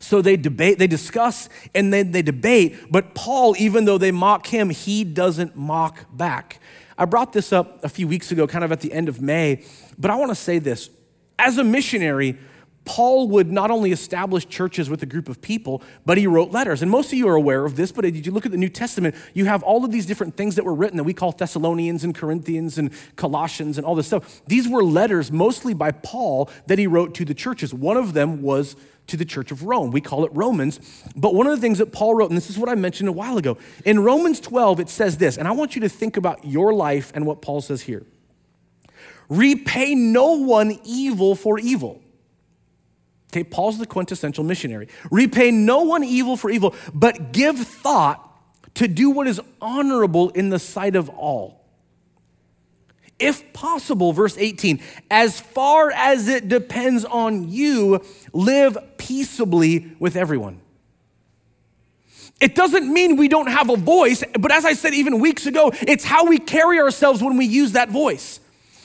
So 0.00 0.20
they 0.20 0.36
debate, 0.36 0.78
they 0.78 0.86
discuss, 0.86 1.48
and 1.74 1.92
then 1.92 2.12
they 2.12 2.20
debate. 2.20 2.76
But 2.90 3.14
Paul, 3.14 3.54
even 3.58 3.86
though 3.86 3.96
they 3.96 4.10
mock 4.10 4.46
him, 4.46 4.68
he 4.68 5.02
doesn't 5.02 5.56
mock 5.56 6.04
back. 6.12 6.60
I 6.98 7.06
brought 7.06 7.32
this 7.32 7.52
up 7.52 7.82
a 7.82 7.88
few 7.88 8.06
weeks 8.06 8.30
ago, 8.30 8.46
kind 8.46 8.64
of 8.64 8.72
at 8.72 8.80
the 8.80 8.92
end 8.92 9.08
of 9.08 9.20
May, 9.20 9.64
but 9.98 10.10
I 10.10 10.16
want 10.16 10.30
to 10.30 10.36
say 10.36 10.58
this. 10.58 10.90
As 11.38 11.58
a 11.58 11.64
missionary, 11.64 12.38
Paul 12.84 13.28
would 13.28 13.50
not 13.50 13.70
only 13.70 13.92
establish 13.92 14.46
churches 14.46 14.90
with 14.90 15.02
a 15.02 15.06
group 15.06 15.28
of 15.28 15.40
people, 15.40 15.82
but 16.04 16.18
he 16.18 16.26
wrote 16.26 16.50
letters. 16.50 16.82
And 16.82 16.90
most 16.90 17.06
of 17.12 17.14
you 17.14 17.28
are 17.28 17.34
aware 17.34 17.64
of 17.64 17.76
this, 17.76 17.92
but 17.92 18.04
if 18.04 18.26
you 18.26 18.32
look 18.32 18.44
at 18.44 18.52
the 18.52 18.58
New 18.58 18.68
Testament, 18.68 19.14
you 19.32 19.46
have 19.46 19.62
all 19.62 19.84
of 19.84 19.90
these 19.90 20.04
different 20.06 20.36
things 20.36 20.56
that 20.56 20.64
were 20.64 20.74
written 20.74 20.98
that 20.98 21.04
we 21.04 21.14
call 21.14 21.32
Thessalonians 21.32 22.04
and 22.04 22.14
Corinthians 22.14 22.76
and 22.76 22.90
Colossians 23.16 23.78
and 23.78 23.86
all 23.86 23.94
this 23.94 24.06
stuff. 24.06 24.42
These 24.46 24.68
were 24.68 24.84
letters 24.84 25.32
mostly 25.32 25.72
by 25.72 25.92
Paul 25.92 26.50
that 26.66 26.78
he 26.78 26.86
wrote 26.86 27.14
to 27.14 27.24
the 27.24 27.34
churches. 27.34 27.72
One 27.72 27.96
of 27.96 28.12
them 28.12 28.42
was 28.42 28.76
to 29.06 29.16
the 29.16 29.24
church 29.24 29.50
of 29.50 29.64
Rome. 29.64 29.90
We 29.90 30.00
call 30.00 30.24
it 30.24 30.30
Romans. 30.34 30.80
But 31.16 31.34
one 31.34 31.46
of 31.46 31.54
the 31.54 31.60
things 31.60 31.78
that 31.78 31.92
Paul 31.92 32.14
wrote, 32.14 32.30
and 32.30 32.36
this 32.36 32.50
is 32.50 32.58
what 32.58 32.68
I 32.68 32.74
mentioned 32.74 33.08
a 33.08 33.12
while 33.12 33.38
ago, 33.38 33.58
in 33.84 34.00
Romans 34.00 34.40
12, 34.40 34.80
it 34.80 34.88
says 34.88 35.18
this, 35.18 35.36
and 35.36 35.46
I 35.48 35.52
want 35.52 35.74
you 35.74 35.80
to 35.82 35.88
think 35.88 36.16
about 36.16 36.44
your 36.44 36.72
life 36.72 37.12
and 37.14 37.26
what 37.26 37.42
Paul 37.42 37.60
says 37.60 37.82
here. 37.82 38.04
Repay 39.28 39.94
no 39.94 40.32
one 40.32 40.78
evil 40.84 41.34
for 41.34 41.58
evil. 41.58 42.00
Okay, 43.34 43.42
Paul's 43.42 43.78
the 43.78 43.86
quintessential 43.86 44.44
missionary. 44.44 44.86
Repay 45.10 45.50
no 45.50 45.82
one 45.82 46.04
evil 46.04 46.36
for 46.36 46.50
evil, 46.50 46.72
but 46.94 47.32
give 47.32 47.58
thought 47.58 48.20
to 48.76 48.86
do 48.86 49.10
what 49.10 49.26
is 49.26 49.40
honorable 49.60 50.30
in 50.30 50.50
the 50.50 50.60
sight 50.60 50.94
of 50.94 51.08
all. 51.08 51.64
If 53.18 53.52
possible, 53.52 54.12
verse 54.12 54.38
18, 54.38 54.80
as 55.10 55.40
far 55.40 55.90
as 55.90 56.28
it 56.28 56.48
depends 56.48 57.04
on 57.04 57.50
you, 57.50 58.04
live 58.32 58.78
peaceably 58.98 59.96
with 59.98 60.14
everyone. 60.14 60.60
It 62.40 62.54
doesn't 62.54 62.92
mean 62.92 63.16
we 63.16 63.26
don't 63.26 63.48
have 63.48 63.68
a 63.68 63.76
voice, 63.76 64.22
but 64.38 64.52
as 64.52 64.64
I 64.64 64.74
said 64.74 64.94
even 64.94 65.18
weeks 65.18 65.46
ago, 65.46 65.72
it's 65.82 66.04
how 66.04 66.26
we 66.26 66.38
carry 66.38 66.78
ourselves 66.78 67.20
when 67.20 67.36
we 67.36 67.46
use 67.46 67.72
that 67.72 67.90
voice. 67.90 68.38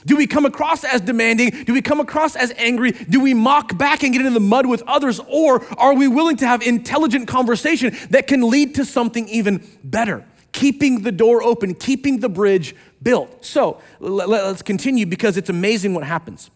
Do 0.06 0.16
we 0.16 0.28
come 0.28 0.46
across 0.46 0.84
as 0.84 1.02
demanding? 1.02 1.50
Do 1.50 1.74
we 1.74 1.82
come 1.82 2.00
across 2.00 2.36
as 2.36 2.54
angry? 2.58 2.92
Do 2.92 3.20
we 3.20 3.34
mock 3.34 3.78
back 3.78 4.04
and 4.04 4.14
get 4.14 4.20
into 4.20 4.34
the 4.34 4.40
mud 4.40 4.66
with 4.66 4.82
others? 4.88 5.20
Or 5.28 5.64
are 5.78 5.94
we 5.94 6.08
willing 6.08 6.38
to 6.38 6.48
have 6.48 6.62
intelligent 6.62 7.28
conversation 7.28 7.96
that 8.10 8.28
can 8.28 8.50
lead 8.50 8.76
to 8.76 8.86
something 8.86 9.28
even 9.30 9.66
better? 9.84 10.26
Keeping 10.52 11.04
the 11.04 11.12
door 11.12 11.44
open, 11.44 11.76
keeping 11.76 12.20
the 12.20 12.30
bridge 12.30 12.76
built. 13.02 13.46
So 13.46 13.82
let's 14.00 14.62
continue 14.62 15.06
because 15.06 15.38
it's 15.38 15.50
amazing 15.50 15.94
what 15.94 16.04
happens. 16.04 16.50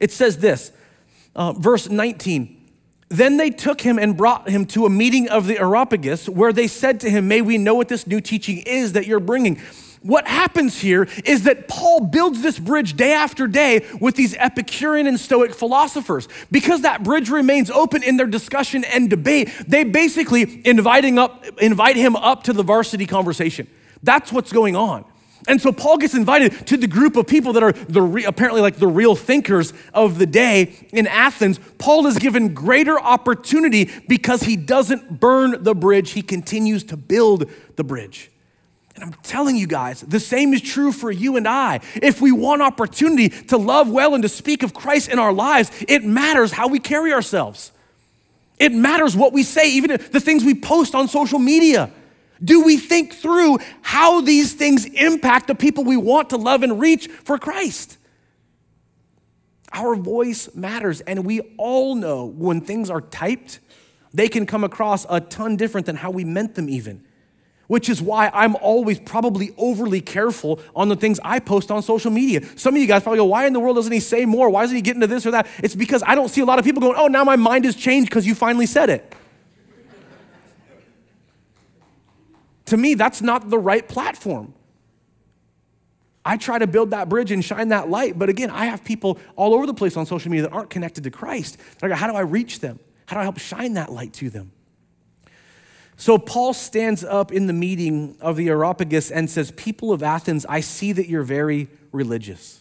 It 0.00 0.12
says 0.12 0.38
this, 0.38 0.72
uh, 1.34 1.52
verse 1.52 1.88
19. 1.88 2.54
Then 3.08 3.38
they 3.38 3.50
took 3.50 3.80
him 3.80 3.98
and 3.98 4.16
brought 4.16 4.48
him 4.50 4.66
to 4.66 4.84
a 4.84 4.90
meeting 4.90 5.28
of 5.28 5.46
the 5.46 5.58
Areopagus, 5.58 6.28
where 6.28 6.52
they 6.52 6.66
said 6.66 7.00
to 7.00 7.10
him, 7.10 7.26
May 7.26 7.40
we 7.40 7.56
know 7.56 7.74
what 7.74 7.88
this 7.88 8.06
new 8.06 8.20
teaching 8.20 8.58
is 8.58 8.92
that 8.92 9.06
you're 9.06 9.18
bringing 9.18 9.58
what 10.02 10.26
happens 10.26 10.80
here 10.80 11.08
is 11.24 11.44
that 11.44 11.68
Paul 11.68 12.00
builds 12.00 12.42
this 12.42 12.58
bridge 12.58 12.96
day 12.96 13.12
after 13.12 13.46
day 13.46 13.86
with 14.00 14.14
these 14.14 14.34
Epicurean 14.34 15.06
and 15.06 15.18
Stoic 15.18 15.54
philosophers. 15.54 16.28
Because 16.50 16.82
that 16.82 17.02
bridge 17.02 17.30
remains 17.30 17.70
open 17.70 18.02
in 18.02 18.16
their 18.16 18.26
discussion 18.26 18.84
and 18.84 19.10
debate, 19.10 19.50
they 19.66 19.84
basically 19.84 20.62
inviting 20.66 21.18
up, 21.18 21.44
invite 21.60 21.96
him 21.96 22.16
up 22.16 22.44
to 22.44 22.52
the 22.52 22.62
varsity 22.62 23.06
conversation. 23.06 23.66
That's 24.02 24.32
what's 24.32 24.52
going 24.52 24.76
on. 24.76 25.04
And 25.46 25.60
so 25.60 25.72
Paul 25.72 25.98
gets 25.98 26.14
invited 26.14 26.66
to 26.66 26.76
the 26.76 26.86
group 26.86 27.16
of 27.16 27.26
people 27.26 27.52
that 27.54 27.62
are 27.62 27.72
the 27.72 28.02
re, 28.02 28.24
apparently 28.24 28.60
like 28.60 28.76
the 28.76 28.86
real 28.86 29.16
thinkers 29.16 29.72
of 29.94 30.18
the 30.18 30.26
day 30.26 30.74
in 30.92 31.06
Athens. 31.06 31.58
Paul 31.78 32.06
is 32.06 32.18
given 32.18 32.54
greater 32.54 33.00
opportunity 33.00 33.90
because 34.08 34.42
he 34.42 34.56
doesn't 34.56 35.20
burn 35.20 35.62
the 35.62 35.74
bridge, 35.74 36.10
he 36.10 36.22
continues 36.22 36.84
to 36.84 36.96
build 36.96 37.50
the 37.76 37.84
bridge. 37.84 38.30
And 39.00 39.14
I'm 39.14 39.20
telling 39.22 39.54
you 39.54 39.68
guys, 39.68 40.00
the 40.00 40.18
same 40.18 40.52
is 40.52 40.60
true 40.60 40.90
for 40.90 41.08
you 41.08 41.36
and 41.36 41.46
I. 41.46 41.78
If 42.02 42.20
we 42.20 42.32
want 42.32 42.62
opportunity 42.62 43.28
to 43.28 43.56
love 43.56 43.88
well 43.88 44.14
and 44.14 44.22
to 44.24 44.28
speak 44.28 44.64
of 44.64 44.74
Christ 44.74 45.08
in 45.08 45.20
our 45.20 45.32
lives, 45.32 45.70
it 45.86 46.04
matters 46.04 46.50
how 46.50 46.66
we 46.66 46.80
carry 46.80 47.12
ourselves. 47.12 47.70
It 48.58 48.72
matters 48.72 49.14
what 49.14 49.32
we 49.32 49.44
say, 49.44 49.70
even 49.70 49.90
the 49.90 50.18
things 50.18 50.42
we 50.42 50.56
post 50.56 50.96
on 50.96 51.06
social 51.06 51.38
media. 51.38 51.92
Do 52.42 52.64
we 52.64 52.76
think 52.76 53.14
through 53.14 53.58
how 53.82 54.20
these 54.20 54.52
things 54.54 54.84
impact 54.86 55.46
the 55.46 55.54
people 55.54 55.84
we 55.84 55.96
want 55.96 56.30
to 56.30 56.36
love 56.36 56.64
and 56.64 56.80
reach 56.80 57.06
for 57.06 57.38
Christ? 57.38 57.98
Our 59.72 59.94
voice 59.94 60.52
matters, 60.56 61.02
and 61.02 61.24
we 61.24 61.40
all 61.56 61.94
know 61.94 62.24
when 62.24 62.62
things 62.62 62.90
are 62.90 63.00
typed, 63.00 63.60
they 64.12 64.28
can 64.28 64.44
come 64.44 64.64
across 64.64 65.06
a 65.08 65.20
ton 65.20 65.54
different 65.54 65.86
than 65.86 65.94
how 65.94 66.10
we 66.10 66.24
meant 66.24 66.56
them, 66.56 66.68
even 66.68 67.04
which 67.68 67.88
is 67.88 68.02
why 68.02 68.30
I'm 68.34 68.56
always 68.56 68.98
probably 68.98 69.54
overly 69.56 70.00
careful 70.00 70.60
on 70.74 70.88
the 70.88 70.96
things 70.96 71.20
I 71.22 71.38
post 71.38 71.70
on 71.70 71.82
social 71.82 72.10
media. 72.10 72.40
Some 72.56 72.74
of 72.74 72.80
you 72.80 72.88
guys 72.88 73.02
probably 73.02 73.18
go, 73.18 73.26
Why 73.26 73.46
in 73.46 73.52
the 73.52 73.60
world 73.60 73.76
doesn't 73.76 73.92
he 73.92 74.00
say 74.00 74.24
more? 74.24 74.50
Why 74.50 74.62
doesn't 74.62 74.74
he 74.74 74.82
get 74.82 74.96
into 74.96 75.06
this 75.06 75.24
or 75.24 75.30
that? 75.30 75.46
It's 75.62 75.74
because 75.74 76.02
I 76.06 76.14
don't 76.14 76.28
see 76.28 76.40
a 76.40 76.44
lot 76.44 76.58
of 76.58 76.64
people 76.64 76.80
going, 76.80 76.96
Oh, 76.96 77.06
now 77.06 77.22
my 77.24 77.36
mind 77.36 77.64
has 77.66 77.76
changed 77.76 78.10
because 78.10 78.26
you 78.26 78.34
finally 78.34 78.66
said 78.66 78.90
it. 78.90 79.14
to 82.66 82.76
me, 82.76 82.94
that's 82.94 83.22
not 83.22 83.48
the 83.48 83.58
right 83.58 83.86
platform. 83.86 84.54
I 86.24 86.36
try 86.36 86.58
to 86.58 86.66
build 86.66 86.90
that 86.90 87.08
bridge 87.08 87.32
and 87.32 87.42
shine 87.42 87.68
that 87.68 87.88
light, 87.88 88.18
but 88.18 88.28
again, 88.28 88.50
I 88.50 88.66
have 88.66 88.84
people 88.84 89.18
all 89.36 89.54
over 89.54 89.66
the 89.66 89.72
place 89.72 89.96
on 89.96 90.04
social 90.04 90.30
media 90.30 90.48
that 90.48 90.52
aren't 90.52 90.68
connected 90.68 91.04
to 91.04 91.10
Christ. 91.10 91.58
Go, 91.80 91.94
How 91.94 92.06
do 92.06 92.14
I 92.14 92.20
reach 92.20 92.60
them? 92.60 92.78
How 93.06 93.16
do 93.16 93.20
I 93.20 93.22
help 93.24 93.38
shine 93.38 93.74
that 93.74 93.92
light 93.92 94.12
to 94.14 94.30
them? 94.30 94.52
So 96.00 96.16
Paul 96.16 96.54
stands 96.54 97.02
up 97.02 97.32
in 97.32 97.48
the 97.48 97.52
meeting 97.52 98.16
of 98.20 98.36
the 98.36 98.48
Areopagus 98.48 99.10
and 99.10 99.28
says, 99.28 99.50
People 99.50 99.92
of 99.92 100.00
Athens, 100.00 100.46
I 100.48 100.60
see 100.60 100.92
that 100.92 101.08
you're 101.08 101.24
very 101.24 101.66
religious. 101.90 102.60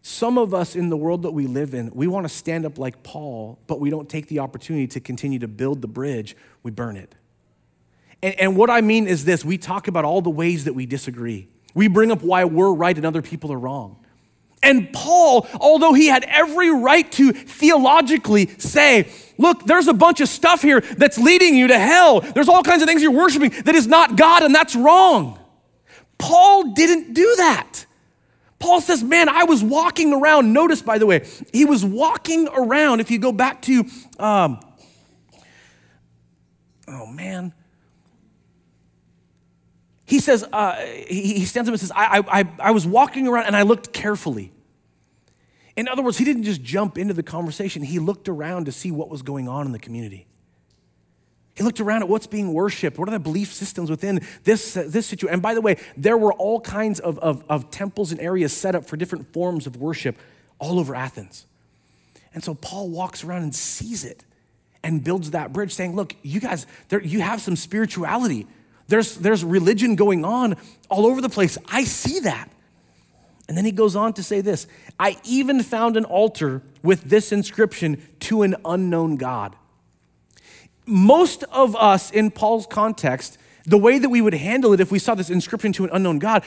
Some 0.00 0.38
of 0.38 0.54
us 0.54 0.76
in 0.76 0.88
the 0.88 0.96
world 0.96 1.22
that 1.22 1.32
we 1.32 1.48
live 1.48 1.74
in, 1.74 1.90
we 1.92 2.06
want 2.06 2.24
to 2.24 2.28
stand 2.28 2.64
up 2.64 2.78
like 2.78 3.02
Paul, 3.02 3.58
but 3.66 3.80
we 3.80 3.90
don't 3.90 4.08
take 4.08 4.28
the 4.28 4.38
opportunity 4.38 4.86
to 4.86 5.00
continue 5.00 5.40
to 5.40 5.48
build 5.48 5.82
the 5.82 5.88
bridge, 5.88 6.36
we 6.62 6.70
burn 6.70 6.96
it. 6.96 7.16
And, 8.22 8.38
and 8.38 8.56
what 8.56 8.70
I 8.70 8.80
mean 8.80 9.08
is 9.08 9.24
this 9.24 9.44
we 9.44 9.58
talk 9.58 9.88
about 9.88 10.04
all 10.04 10.22
the 10.22 10.30
ways 10.30 10.64
that 10.64 10.74
we 10.74 10.86
disagree. 10.86 11.48
We 11.74 11.88
bring 11.88 12.12
up 12.12 12.22
why 12.22 12.44
we're 12.44 12.72
right 12.72 12.96
and 12.96 13.04
other 13.04 13.20
people 13.20 13.52
are 13.52 13.58
wrong. 13.58 13.98
And 14.62 14.92
Paul, 14.92 15.46
although 15.60 15.92
he 15.92 16.06
had 16.06 16.24
every 16.24 16.70
right 16.70 17.10
to 17.12 17.32
theologically 17.32 18.46
say, 18.58 19.08
look, 19.38 19.64
there's 19.64 19.88
a 19.88 19.94
bunch 19.94 20.20
of 20.20 20.28
stuff 20.28 20.62
here 20.62 20.80
that's 20.80 21.18
leading 21.18 21.56
you 21.56 21.68
to 21.68 21.78
hell. 21.78 22.20
There's 22.20 22.48
all 22.48 22.62
kinds 22.62 22.82
of 22.82 22.88
things 22.88 23.02
you're 23.02 23.12
worshiping 23.12 23.50
that 23.64 23.74
is 23.74 23.86
not 23.86 24.16
God, 24.16 24.42
and 24.42 24.54
that's 24.54 24.74
wrong. 24.74 25.38
Paul 26.18 26.72
didn't 26.74 27.14
do 27.14 27.34
that. 27.36 27.86
Paul 28.58 28.80
says, 28.80 29.04
Man, 29.04 29.28
I 29.28 29.44
was 29.44 29.62
walking 29.62 30.12
around. 30.12 30.52
Notice, 30.52 30.82
by 30.82 30.98
the 30.98 31.06
way, 31.06 31.24
he 31.52 31.64
was 31.64 31.84
walking 31.84 32.48
around. 32.48 33.00
If 33.00 33.10
you 33.10 33.18
go 33.18 33.30
back 33.30 33.62
to, 33.62 33.84
um, 34.18 34.60
oh 36.88 37.06
man, 37.06 37.52
he 40.08 40.20
says, 40.20 40.42
uh, 40.54 40.74
he, 41.06 41.44
stands 41.44 41.68
up 41.68 41.74
and 41.74 41.80
says, 41.80 41.92
I, 41.94 42.24
I, 42.26 42.48
I 42.58 42.70
was 42.70 42.86
walking 42.86 43.28
around 43.28 43.44
and 43.44 43.54
I 43.54 43.60
looked 43.60 43.92
carefully. 43.92 44.50
In 45.76 45.86
other 45.86 46.02
words, 46.02 46.16
he 46.16 46.24
didn't 46.24 46.44
just 46.44 46.62
jump 46.62 46.96
into 46.96 47.12
the 47.12 47.22
conversation, 47.22 47.82
he 47.82 47.98
looked 47.98 48.26
around 48.26 48.64
to 48.64 48.72
see 48.72 48.90
what 48.90 49.10
was 49.10 49.20
going 49.20 49.48
on 49.48 49.66
in 49.66 49.72
the 49.72 49.78
community. 49.78 50.26
He 51.54 51.62
looked 51.62 51.78
around 51.78 52.02
at 52.02 52.08
what's 52.08 52.26
being 52.26 52.54
worshiped. 52.54 52.98
What 52.98 53.06
are 53.08 53.12
the 53.12 53.18
belief 53.18 53.52
systems 53.52 53.90
within 53.90 54.20
this, 54.44 54.78
uh, 54.78 54.84
this 54.86 55.06
situation? 55.06 55.34
And 55.34 55.42
by 55.42 55.52
the 55.52 55.60
way, 55.60 55.76
there 55.94 56.16
were 56.16 56.32
all 56.32 56.60
kinds 56.62 57.00
of, 57.00 57.18
of, 57.18 57.44
of 57.50 57.70
temples 57.70 58.10
and 58.10 58.18
areas 58.18 58.56
set 58.56 58.74
up 58.74 58.86
for 58.86 58.96
different 58.96 59.30
forms 59.34 59.66
of 59.66 59.76
worship 59.76 60.16
all 60.58 60.78
over 60.78 60.94
Athens. 60.94 61.44
And 62.32 62.42
so 62.42 62.54
Paul 62.54 62.88
walks 62.88 63.24
around 63.24 63.42
and 63.42 63.54
sees 63.54 64.04
it 64.04 64.24
and 64.82 65.04
builds 65.04 65.32
that 65.32 65.52
bridge, 65.52 65.74
saying, 65.74 65.94
Look, 65.94 66.16
you 66.22 66.40
guys, 66.40 66.66
there, 66.88 67.02
you 67.02 67.20
have 67.20 67.42
some 67.42 67.56
spirituality 67.56 68.46
There's, 68.88 69.16
there's 69.16 69.44
religion 69.44 69.96
going 69.96 70.24
on 70.24 70.56
all 70.88 71.06
over 71.06 71.20
the 71.20 71.28
place. 71.28 71.58
I 71.68 71.84
see 71.84 72.20
that. 72.20 72.50
And 73.46 73.56
then 73.56 73.64
he 73.64 73.72
goes 73.72 73.96
on 73.96 74.12
to 74.14 74.22
say 74.22 74.40
this 74.40 74.66
I 74.98 75.18
even 75.24 75.62
found 75.62 75.96
an 75.96 76.04
altar 76.04 76.62
with 76.82 77.04
this 77.04 77.32
inscription 77.32 78.02
to 78.20 78.42
an 78.42 78.56
unknown 78.64 79.16
God. 79.16 79.56
Most 80.86 81.44
of 81.44 81.76
us 81.76 82.10
in 82.10 82.30
Paul's 82.30 82.66
context, 82.66 83.38
the 83.64 83.78
way 83.78 83.98
that 83.98 84.08
we 84.08 84.20
would 84.20 84.34
handle 84.34 84.72
it 84.72 84.80
if 84.80 84.90
we 84.90 84.98
saw 84.98 85.14
this 85.14 85.30
inscription 85.30 85.72
to 85.74 85.84
an 85.84 85.90
unknown 85.92 86.18
God, 86.18 86.44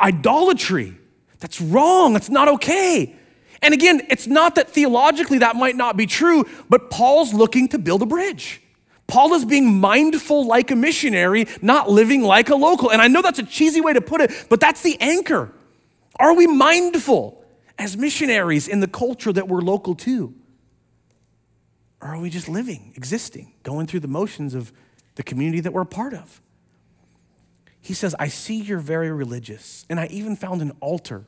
idolatry. 0.00 0.96
That's 1.40 1.60
wrong. 1.60 2.12
That's 2.12 2.30
not 2.30 2.48
okay. 2.48 3.16
And 3.62 3.74
again, 3.74 4.02
it's 4.08 4.26
not 4.26 4.54
that 4.54 4.70
theologically 4.70 5.38
that 5.38 5.56
might 5.56 5.76
not 5.76 5.96
be 5.96 6.06
true, 6.06 6.44
but 6.68 6.90
Paul's 6.90 7.34
looking 7.34 7.68
to 7.68 7.78
build 7.78 8.02
a 8.02 8.06
bridge. 8.06 8.60
Paul 9.10 9.34
is 9.34 9.44
being 9.44 9.80
mindful 9.80 10.46
like 10.46 10.70
a 10.70 10.76
missionary, 10.76 11.46
not 11.60 11.90
living 11.90 12.22
like 12.22 12.48
a 12.48 12.54
local. 12.54 12.90
And 12.90 13.02
I 13.02 13.08
know 13.08 13.22
that's 13.22 13.40
a 13.40 13.44
cheesy 13.44 13.80
way 13.80 13.92
to 13.92 14.00
put 14.00 14.20
it, 14.20 14.46
but 14.48 14.60
that's 14.60 14.82
the 14.82 14.96
anchor. 15.00 15.52
Are 16.16 16.34
we 16.34 16.46
mindful 16.46 17.44
as 17.78 17.96
missionaries 17.96 18.68
in 18.68 18.80
the 18.80 18.86
culture 18.86 19.32
that 19.32 19.48
we're 19.48 19.62
local 19.62 19.94
to? 19.96 20.34
Or 22.00 22.08
are 22.08 22.20
we 22.20 22.30
just 22.30 22.48
living, 22.48 22.92
existing, 22.96 23.52
going 23.62 23.86
through 23.86 24.00
the 24.00 24.08
motions 24.08 24.54
of 24.54 24.72
the 25.16 25.22
community 25.22 25.60
that 25.60 25.72
we're 25.72 25.82
a 25.82 25.86
part 25.86 26.14
of? 26.14 26.40
He 27.80 27.94
says, 27.94 28.14
I 28.18 28.28
see 28.28 28.60
you're 28.60 28.78
very 28.78 29.10
religious, 29.10 29.86
and 29.90 29.98
I 29.98 30.06
even 30.06 30.36
found 30.36 30.62
an 30.62 30.72
altar 30.80 31.24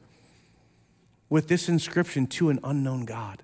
with 1.29 1.49
this 1.49 1.69
inscription 1.69 2.27
to 2.29 2.51
an 2.51 2.61
unknown 2.63 3.07
God. 3.07 3.43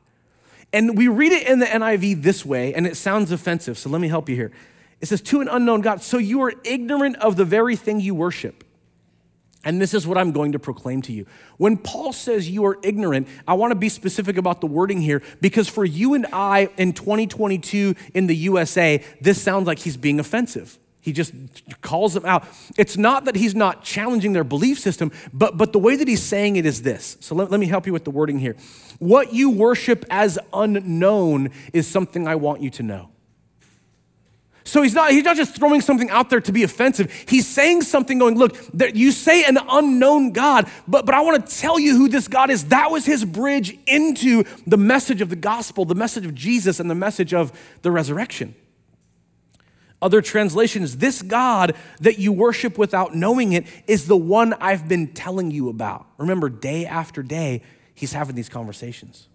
And 0.73 0.99
we 0.99 1.09
read 1.09 1.33
it 1.33 1.47
in 1.47 1.61
the 1.61 1.67
NIV 1.67 2.23
this 2.23 2.45
way, 2.45 2.75
and 2.75 2.87
it 2.87 2.97
sounds 2.97 3.33
offensive, 3.33 3.79
so 3.79 3.89
let 3.89 4.01
me 4.01 4.09
help 4.09 4.29
you 4.29 4.35
here. 4.37 4.53
It 5.01 5.07
says, 5.07 5.21
To 5.23 5.41
an 5.41 5.49
unknown 5.49 5.81
God. 5.81 6.03
So 6.03 6.19
you 6.19 6.43
are 6.43 6.53
ignorant 6.65 7.17
of 7.17 7.37
the 7.37 7.45
very 7.45 7.77
thing 7.77 8.01
you 8.01 8.15
worship. 8.15 8.65
And 9.65 9.83
this 9.83 9.93
is 9.93 10.07
what 10.07 10.17
I'm 10.17 10.33
going 10.33 10.53
to 10.53 10.59
proclaim 10.59 11.03
to 11.03 11.13
you. 11.13 11.27
When 11.57 11.77
Paul 11.77 12.13
says 12.13 12.49
you 12.49 12.65
are 12.65 12.79
ignorant, 12.83 13.27
I 13.47 13.55
want 13.55 13.73
to 13.73 13.75
be 13.75 13.89
specific 13.89 14.37
about 14.37 14.61
the 14.61 14.69
wording 14.69 15.01
here 15.01 15.21
because 15.41 15.69
for 15.69 15.85
you 15.85 16.15
and 16.15 16.27
I 16.33 16.71
in 16.77 16.93
2022 16.93 17.95
in 18.15 18.29
the 18.29 18.37
USA, 18.37 19.05
this 19.21 19.43
sounds 19.43 19.67
like 19.67 19.81
he's 19.81 19.97
being 19.97 20.21
offensive. 20.21 20.79
He 21.01 21.13
just 21.13 21.33
calls 21.81 22.15
them 22.15 22.27
out. 22.27 22.47
It's 22.77 22.97
not 22.97 23.25
that 23.27 23.37
he's 23.37 23.55
not 23.55 23.85
challenging 23.85 24.33
their 24.33 24.45
belief 24.45 24.79
system, 24.79 25.13
but, 25.33 25.57
but 25.57 25.73
the 25.73 25.79
way 25.79 25.97
that 25.97 26.09
he's 26.09 26.23
saying 26.23 26.57
it 26.57 26.67
is 26.67 26.83
this. 26.83 27.17
So 27.21 27.35
let, 27.35 27.51
let 27.51 27.61
me 27.61 27.67
help 27.67 27.87
you 27.87 27.93
with 27.93 28.05
the 28.05 28.11
wording 28.11 28.39
here. 28.39 28.57
What 28.99 29.33
you 29.33 29.51
worship 29.51 30.05
as 30.11 30.39
unknown 30.53 31.51
is 31.73 31.87
something 31.87 32.27
I 32.27 32.35
want 32.35 32.63
you 32.63 32.71
to 32.71 32.83
know. 32.83 33.11
So 34.65 34.83
he's 34.83 34.93
not, 34.93 35.13
he's 35.13 35.25
not 35.25 35.37
just 35.37 35.57
throwing 35.57 35.81
something 35.81 36.11
out 36.11 36.29
there 36.29 36.43
to 36.43 36.53
be 36.53 36.63
offensive. 36.63 37.11
He's 37.27 37.47
saying 37.47 37.83
something 37.83 38.19
going, 38.19 38.37
look, 38.37 38.55
you 38.95 39.13
say 39.13 39.45
an 39.45 39.57
unknown 39.67 40.33
God, 40.33 40.69
but, 40.87 41.07
but 41.07 41.15
I 41.15 41.23
want 41.23 41.47
to 41.47 41.57
tell 41.57 41.79
you 41.79 41.97
who 41.97 42.09
this 42.09 42.29
God 42.29 42.51
is. 42.51 42.67
That 42.67 42.91
was 42.91 43.07
his 43.07 43.25
bridge 43.25 43.79
into 43.87 44.45
the 44.67 44.77
message 44.77 45.23
of 45.23 45.31
the 45.31 45.37
gospel, 45.37 45.87
the 45.87 45.95
message 45.95 46.27
of 46.27 46.35
Jesus, 46.35 46.81
and 46.81 46.91
the 46.91 46.95
message 46.95 47.33
of 47.33 47.59
the 47.81 47.91
resurrection. 47.91 48.55
Other 50.01 50.23
translations, 50.23 50.99
this 50.99 51.23
God 51.23 51.75
that 52.01 52.19
you 52.19 52.33
worship 52.33 52.79
without 52.79 53.15
knowing 53.17 53.53
it 53.53 53.67
is 53.87 54.07
the 54.07 54.17
one 54.17 54.55
I've 54.55 54.87
been 54.87 55.09
telling 55.09 55.51
you 55.51 55.69
about. 55.69 56.07
Remember, 56.19 56.49
day 56.49 56.87
after 56.87 57.23
day, 57.23 57.63
he's 57.95 58.13
having 58.13 58.37
these 58.37 58.49
conversations. 58.49 59.29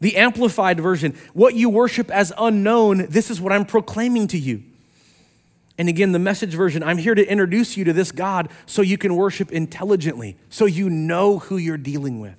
The 0.00 0.16
amplified 0.16 0.78
version, 0.78 1.16
what 1.32 1.54
you 1.54 1.68
worship 1.68 2.10
as 2.10 2.32
unknown, 2.38 3.06
this 3.08 3.30
is 3.30 3.40
what 3.40 3.52
I'm 3.52 3.64
proclaiming 3.64 4.28
to 4.28 4.38
you. 4.38 4.62
And 5.78 5.88
again, 5.88 6.12
the 6.12 6.18
message 6.18 6.54
version, 6.54 6.82
I'm 6.82 6.98
here 6.98 7.14
to 7.14 7.26
introduce 7.26 7.76
you 7.76 7.84
to 7.84 7.92
this 7.92 8.12
God 8.12 8.50
so 8.66 8.82
you 8.82 8.96
can 8.96 9.16
worship 9.16 9.50
intelligently, 9.50 10.36
so 10.48 10.64
you 10.66 10.88
know 10.88 11.38
who 11.38 11.56
you're 11.56 11.76
dealing 11.76 12.20
with. 12.20 12.38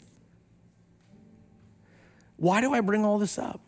Why 2.37 2.61
do 2.61 2.73
I 2.73 2.81
bring 2.81 3.03
all 3.03 3.19
this 3.19 3.37
up? 3.37 3.59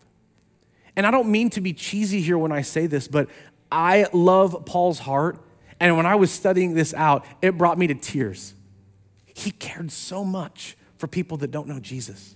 And 0.96 1.06
I 1.06 1.12
don't 1.12 1.32
mean 1.32 1.50
to 1.52 1.62
be 1.62 1.74
cheesy 1.74 2.22
here 2.22 2.38
when 2.38 2.52
I 2.52 2.62
say 2.62 2.88
this, 2.88 3.08
but 3.08 3.30
I 3.72 4.08
love 4.14 4.66
Paul's 4.66 5.00
heart. 5.00 5.40
And 5.80 5.96
when 5.96 6.06
I 6.06 6.16
was 6.16 6.32
studying 6.32 6.74
this 6.74 6.94
out, 6.94 7.26
it 7.42 7.58
brought 7.58 7.78
me 7.78 7.88
to 7.88 7.96
tears. 7.96 8.54
He 9.26 9.52
cared 9.52 9.92
so 9.92 10.26
much 10.26 10.76
for 10.98 11.08
people 11.08 11.38
that 11.38 11.52
don't 11.52 11.68
know 11.68 11.80
Jesus 11.80 12.36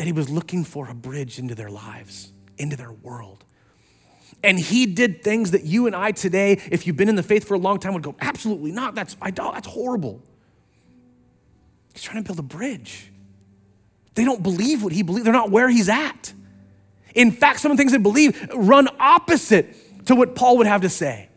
that 0.00 0.06
he 0.06 0.12
was 0.12 0.30
looking 0.30 0.64
for 0.64 0.88
a 0.88 0.94
bridge 0.94 1.38
into 1.38 1.54
their 1.54 1.68
lives, 1.68 2.32
into 2.56 2.74
their 2.74 2.90
world. 2.90 3.44
And 4.42 4.58
he 4.58 4.86
did 4.86 5.22
things 5.22 5.50
that 5.50 5.64
you 5.64 5.86
and 5.86 5.94
I 5.94 6.12
today, 6.12 6.52
if 6.70 6.86
you've 6.86 6.96
been 6.96 7.10
in 7.10 7.16
the 7.16 7.22
faith 7.22 7.46
for 7.46 7.52
a 7.52 7.58
long 7.58 7.78
time, 7.78 7.92
would 7.92 8.02
go, 8.02 8.14
absolutely 8.18 8.72
not. 8.72 8.94
That's, 8.94 9.14
that's 9.20 9.66
horrible. 9.66 10.22
He's 11.92 12.02
trying 12.02 12.24
to 12.24 12.26
build 12.26 12.38
a 12.38 12.42
bridge. 12.42 13.12
They 14.14 14.24
don't 14.24 14.42
believe 14.42 14.82
what 14.82 14.94
he 14.94 15.02
believes, 15.02 15.24
they're 15.24 15.34
not 15.34 15.50
where 15.50 15.68
he's 15.68 15.90
at. 15.90 16.32
In 17.14 17.30
fact, 17.30 17.60
some 17.60 17.70
of 17.70 17.76
the 17.76 17.82
things 17.82 17.92
they 17.92 17.98
believe 17.98 18.48
run 18.54 18.88
opposite 18.98 19.76
to 20.06 20.14
what 20.14 20.34
Paul 20.34 20.58
would 20.58 20.66
have 20.66 20.82
to 20.82 20.88
say. 20.88 21.28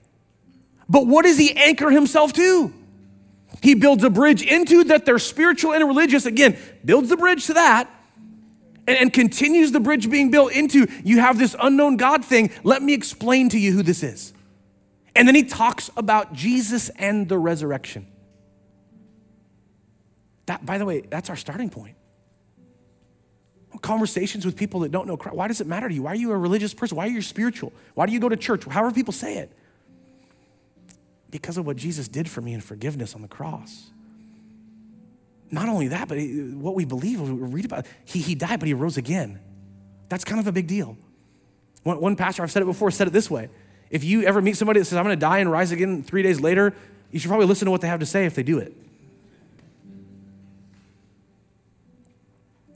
But 0.90 1.08
what 1.08 1.24
does 1.24 1.38
he 1.38 1.56
anchor 1.56 1.90
himself 1.90 2.34
to? 2.34 2.74
He 3.62 3.76
builds 3.76 4.04
a 4.04 4.10
bridge 4.10 4.44
into 4.44 4.86
that 4.86 5.06
they're 5.06 5.20
spiritual 5.20 5.74
and 5.74 5.88
religious. 5.88 6.26
Again, 6.26 6.58
builds 6.84 7.10
the 7.10 7.18
bridge 7.18 7.46
to 7.48 7.54
that 7.54 7.90
and, 8.88 8.98
and 8.98 9.14
continues 9.14 9.72
the 9.72 9.80
bridge 9.80 10.10
being 10.10 10.32
built 10.32 10.52
into 10.52 10.88
you 11.04 11.20
have 11.20 11.38
this 11.38 11.56
unknown 11.62 11.98
God 11.98 12.26
thing. 12.26 12.52
Let 12.64 12.82
me 12.82 12.94
explain 12.94 13.50
to 13.50 13.60
you 13.60 13.72
who 13.72 13.84
this 13.84 14.04
is. 14.04 14.34
And 15.16 15.28
then 15.28 15.36
he 15.36 15.44
talks 15.44 15.90
about 15.96 16.34
Jesus 16.34 16.90
and 16.90 17.30
the 17.30 17.38
resurrection. 17.38 18.08
That, 20.48 20.66
by 20.66 20.78
the 20.78 20.86
way, 20.86 21.02
that's 21.02 21.30
our 21.30 21.36
starting 21.36 21.70
point. 21.70 21.96
Conversations 23.82 24.46
with 24.46 24.56
people 24.56 24.82
that 24.82 24.92
don't 24.92 25.08
know 25.08 25.18
Christ. 25.18 25.36
Why 25.36 25.48
does 25.48 25.62
it 25.62 25.68
matter 25.68 25.90
to 25.90 25.94
you? 25.94 26.04
Why 26.04 26.12
are 26.12 26.16
you 26.16 26.32
a 26.32 26.38
religious 26.38 26.74
person? 26.74 26.96
Why 26.96 27.06
are 27.06 27.10
you 27.12 27.22
spiritual? 27.22 27.74
Why 27.96 28.06
do 28.06 28.14
you 28.14 28.20
go 28.20 28.30
to 28.30 28.38
church? 28.38 28.66
However 28.66 28.94
people 28.94 29.14
say 29.14 29.38
it. 29.38 29.52
Because 31.32 31.58
of 31.58 31.66
what 31.66 31.78
Jesus 31.78 32.08
did 32.08 32.30
for 32.30 32.42
me 32.42 32.54
in 32.54 32.62
forgiveness 32.62 33.16
on 33.16 33.22
the 33.22 33.28
cross. 33.28 33.90
Not 35.50 35.70
only 35.70 35.90
that, 35.90 36.08
but 36.08 36.18
what 36.18 36.76
we 36.76 36.86
believe, 36.86 37.22
we 37.22 37.30
read 37.30 37.66
about, 37.66 37.86
he, 38.06 38.20
he 38.20 38.36
died, 38.36 38.60
but 38.60 38.68
he 38.68 38.74
rose 38.74 38.98
again. 38.98 39.40
That's 40.10 40.24
kind 40.24 40.40
of 40.40 40.48
a 40.48 40.52
big 40.52 40.68
deal. 40.68 40.98
One, 41.84 42.00
one 42.00 42.16
pastor, 42.16 42.44
I've 42.44 42.52
said 42.52 42.62
it 42.62 42.66
before, 42.66 42.92
said 42.92 43.08
it 43.08 43.14
this 43.14 43.30
way. 43.30 43.50
If 43.90 44.04
you 44.04 44.24
ever 44.24 44.42
meet 44.42 44.58
somebody 44.58 44.80
that 44.80 44.86
says, 44.86 44.98
I'm 44.98 45.04
going 45.04 45.16
to 45.16 45.20
die 45.20 45.40
and 45.40 45.52
rise 45.52 45.72
again 45.72 46.04
three 46.04 46.24
days 46.24 46.40
later, 46.40 46.74
you 47.12 47.20
should 47.20 47.30
probably 47.30 47.46
listen 47.46 47.66
to 47.66 47.72
what 47.72 47.82
they 47.82 47.88
have 47.88 48.00
to 48.00 48.06
say 48.06 48.26
if 48.26 48.34
they 48.36 48.44
do 48.44 48.58
it. 48.60 48.76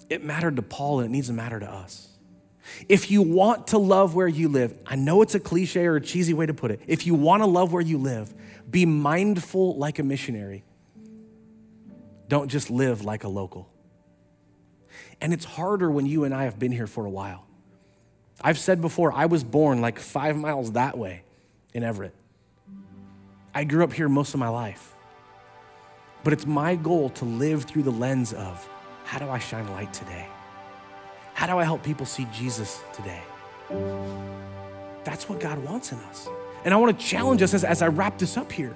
It 0.09 0.23
mattered 0.23 0.55
to 0.55 0.61
Paul 0.61 0.99
and 0.99 1.09
it 1.09 1.11
needs 1.11 1.27
to 1.27 1.33
matter 1.33 1.59
to 1.59 1.69
us. 1.69 2.07
If 2.89 3.09
you 3.11 3.21
want 3.21 3.67
to 3.67 3.77
love 3.77 4.13
where 4.13 4.27
you 4.27 4.49
live, 4.49 4.77
I 4.85 4.95
know 4.95 5.21
it's 5.21 5.35
a 5.35 5.39
cliche 5.39 5.85
or 5.85 5.95
a 5.95 6.01
cheesy 6.01 6.33
way 6.33 6.45
to 6.45 6.53
put 6.53 6.71
it. 6.71 6.81
If 6.87 7.05
you 7.05 7.13
want 7.13 7.41
to 7.41 7.47
love 7.47 7.71
where 7.71 7.81
you 7.81 7.97
live, 7.97 8.33
be 8.69 8.85
mindful 8.85 9.77
like 9.77 9.99
a 9.99 10.03
missionary 10.03 10.63
don't 12.27 12.49
just 12.49 12.69
live 12.69 13.03
like 13.03 13.23
a 13.23 13.27
local. 13.27 13.69
And 15.21 15.33
it's 15.33 15.45
harder 15.45 15.89
when 15.89 16.05
you 16.05 16.23
and 16.23 16.33
I 16.33 16.43
have 16.43 16.59
been 16.59 16.71
here 16.71 16.87
for 16.87 17.05
a 17.05 17.09
while. 17.09 17.45
I've 18.41 18.59
said 18.59 18.81
before, 18.81 19.11
I 19.11 19.25
was 19.25 19.43
born 19.43 19.81
like 19.81 19.99
five 19.99 20.37
miles 20.37 20.73
that 20.73 20.97
way 20.97 21.23
in 21.73 21.83
Everett. 21.83 22.13
I 23.53 23.63
grew 23.63 23.83
up 23.83 23.93
here 23.93 24.09
most 24.09 24.33
of 24.33 24.39
my 24.39 24.49
life. 24.49 24.93
But 26.23 26.33
it's 26.33 26.45
my 26.45 26.75
goal 26.75 27.09
to 27.11 27.25
live 27.25 27.63
through 27.63 27.83
the 27.83 27.91
lens 27.91 28.33
of 28.33 28.67
how 29.07 29.19
do 29.19 29.29
I 29.29 29.39
shine 29.39 29.65
light 29.69 29.93
today? 29.93 30.27
How 31.33 31.47
do 31.47 31.57
I 31.57 31.63
help 31.63 31.81
people 31.81 32.05
see 32.05 32.27
Jesus 32.33 32.81
today? 32.93 33.21
That's 35.05 35.29
what 35.29 35.39
God 35.39 35.63
wants 35.63 35.93
in 35.93 35.97
us. 35.99 36.27
And 36.65 36.73
I 36.73 36.77
want 36.77 36.99
to 36.99 37.05
challenge 37.05 37.41
us 37.41 37.53
as, 37.53 37.63
as 37.63 37.81
I 37.81 37.87
wrap 37.87 38.17
this 38.17 38.35
up 38.35 38.51
here. 38.51 38.75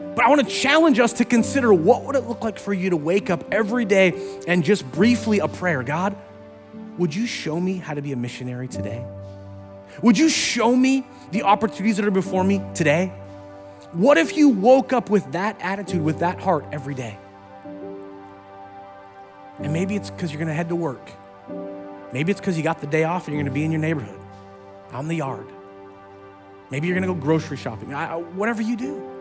But 0.00 0.24
I 0.24 0.30
want 0.30 0.40
to 0.40 0.48
challenge 0.48 0.98
us 0.98 1.12
to 1.14 1.26
consider 1.26 1.74
what 1.74 2.04
would 2.04 2.16
it 2.16 2.26
look 2.26 2.42
like 2.42 2.58
for 2.58 2.72
you 2.72 2.88
to 2.88 2.96
wake 2.96 3.28
up 3.28 3.44
every 3.52 3.84
day 3.84 4.40
and 4.48 4.64
just 4.64 4.90
briefly 4.90 5.40
a 5.40 5.48
prayer. 5.48 5.82
God, 5.82 6.16
would 6.96 7.14
you 7.14 7.26
show 7.26 7.60
me 7.60 7.76
how 7.76 7.92
to 7.92 8.00
be 8.00 8.12
a 8.12 8.16
missionary 8.16 8.68
today? 8.68 9.04
Would 10.00 10.16
you 10.16 10.30
show 10.30 10.74
me 10.74 11.06
the 11.30 11.42
opportunities 11.42 11.98
that 11.98 12.06
are 12.06 12.10
before 12.10 12.42
me 12.42 12.62
today? 12.74 13.12
What 13.92 14.16
if 14.16 14.34
you 14.34 14.48
woke 14.48 14.94
up 14.94 15.10
with 15.10 15.30
that 15.32 15.60
attitude, 15.60 16.02
with 16.02 16.20
that 16.20 16.40
heart 16.40 16.64
every 16.72 16.94
day? 16.94 17.18
And 19.58 19.72
maybe 19.72 19.96
it's 19.96 20.10
because 20.10 20.30
you're 20.30 20.38
going 20.38 20.48
to 20.48 20.54
head 20.54 20.68
to 20.68 20.76
work. 20.76 21.10
Maybe 22.12 22.30
it's 22.30 22.40
because 22.40 22.56
you 22.56 22.62
got 22.62 22.80
the 22.80 22.86
day 22.86 23.04
off 23.04 23.26
and 23.26 23.34
you're 23.34 23.42
going 23.42 23.52
to 23.52 23.54
be 23.54 23.64
in 23.64 23.72
your 23.72 23.80
neighborhood, 23.80 24.20
out 24.92 25.00
in 25.00 25.08
the 25.08 25.16
yard. 25.16 25.46
Maybe 26.70 26.86
you're 26.86 26.98
going 26.98 27.08
to 27.08 27.14
go 27.14 27.20
grocery 27.20 27.56
shopping. 27.56 27.94
I, 27.94 28.16
whatever 28.16 28.62
you 28.62 28.76
do 28.76 29.18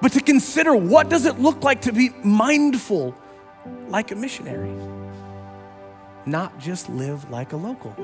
but 0.00 0.12
to 0.12 0.20
consider 0.20 0.74
what 0.74 1.08
does 1.10 1.26
it 1.26 1.38
look 1.38 1.62
like 1.62 1.82
to 1.82 1.92
be 1.92 2.10
mindful 2.24 3.14
like 3.88 4.10
a 4.10 4.16
missionary, 4.16 4.72
not 6.24 6.58
just 6.58 6.88
live 6.88 7.30
like 7.30 7.52
a 7.52 7.56
local. 7.56 7.94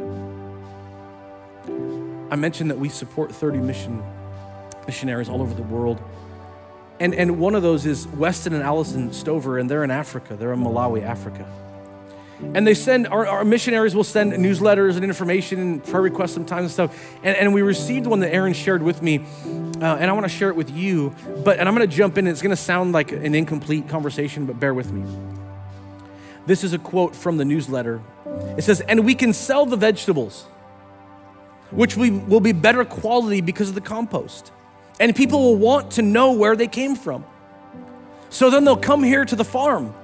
I 2.31 2.37
mentioned 2.37 2.71
that 2.71 2.79
we 2.79 2.89
support 2.89 3.33
30 3.33 3.59
mission 3.59 4.03
missionaries 4.87 5.29
all 5.29 5.41
over 5.41 5.55
the 5.55 5.63
world. 5.63 6.01
And, 6.99 7.15
and 7.15 7.39
one 7.39 7.55
of 7.55 7.63
those 7.63 7.85
is 7.85 8.07
Weston 8.09 8.55
and 8.55 8.63
Allison 8.63 9.13
Stover, 9.13 9.59
and 9.59 9.71
they're 9.71 9.85
in 9.85 9.91
Africa. 9.91 10.37
They're 10.37 10.53
in 10.53 10.61
Malawi, 10.61 11.03
Africa. 11.03 11.47
And 12.41 12.67
they 12.67 12.75
send, 12.75 13.07
our, 13.07 13.27
our 13.27 13.45
missionaries 13.45 13.95
will 13.95 14.05
send 14.05 14.33
newsletters 14.33 14.97
and 14.97 15.05
information 15.05 15.59
and 15.59 15.85
prayer 15.85 16.03
requests 16.03 16.33
sometimes 16.33 16.63
and 16.63 16.71
stuff. 16.71 17.17
And, 17.23 17.37
and 17.37 17.55
we 17.55 17.63
received 17.63 18.07
one 18.07 18.21
that 18.21 18.33
Aaron 18.33 18.53
shared 18.53 18.83
with 18.83 19.03
me, 19.03 19.19
uh, 19.81 19.97
and 19.97 20.11
I 20.11 20.13
want 20.13 20.25
to 20.25 20.31
share 20.31 20.51
it 20.51 20.57
with 20.57 20.71
you. 20.71 21.15
But, 21.45 21.59
and 21.59 21.69
I'm 21.69 21.75
going 21.75 21.89
to 21.89 21.97
jump 21.97 22.19
in. 22.19 22.27
It's 22.27 22.43
going 22.43 22.51
to 22.51 22.57
sound 22.57 22.93
like 22.93 23.13
an 23.13 23.35
incomplete 23.35 23.89
conversation, 23.89 24.45
but 24.45 24.61
bear 24.61 24.75
with 24.75 24.93
me. 24.93 25.05
This 26.47 26.63
is 26.63 26.73
a 26.75 26.79
quote 26.79 27.17
from 27.17 27.39
the 27.39 27.45
newsletter. 27.45 28.03
It 28.57 28.65
says, 28.65 28.81
And 28.83 29.05
we 29.05 29.15
can 29.15 29.33
sell 29.33 29.65
the 29.65 29.77
vegetables, 29.77 30.45
which 31.71 31.97
we, 31.97 32.11
will 32.11 32.41
be 32.41 32.53
better 32.53 32.85
quality 32.85 33.41
because 33.41 33.71
of 33.71 33.75
the 33.75 33.81
compost. 33.81 34.53
And 34.99 35.15
people 35.15 35.43
will 35.43 35.57
want 35.57 35.93
to 35.93 36.03
know 36.03 36.33
where 36.33 36.57
they 36.57 36.67
came 36.67 36.97
from. 36.97 37.25
So 38.31 38.51
then 38.51 38.65
they'll 38.65 38.77
come 38.77 39.03
here 39.03 39.25
to 39.25 39.37
the 39.37 39.45
farm 39.45 39.95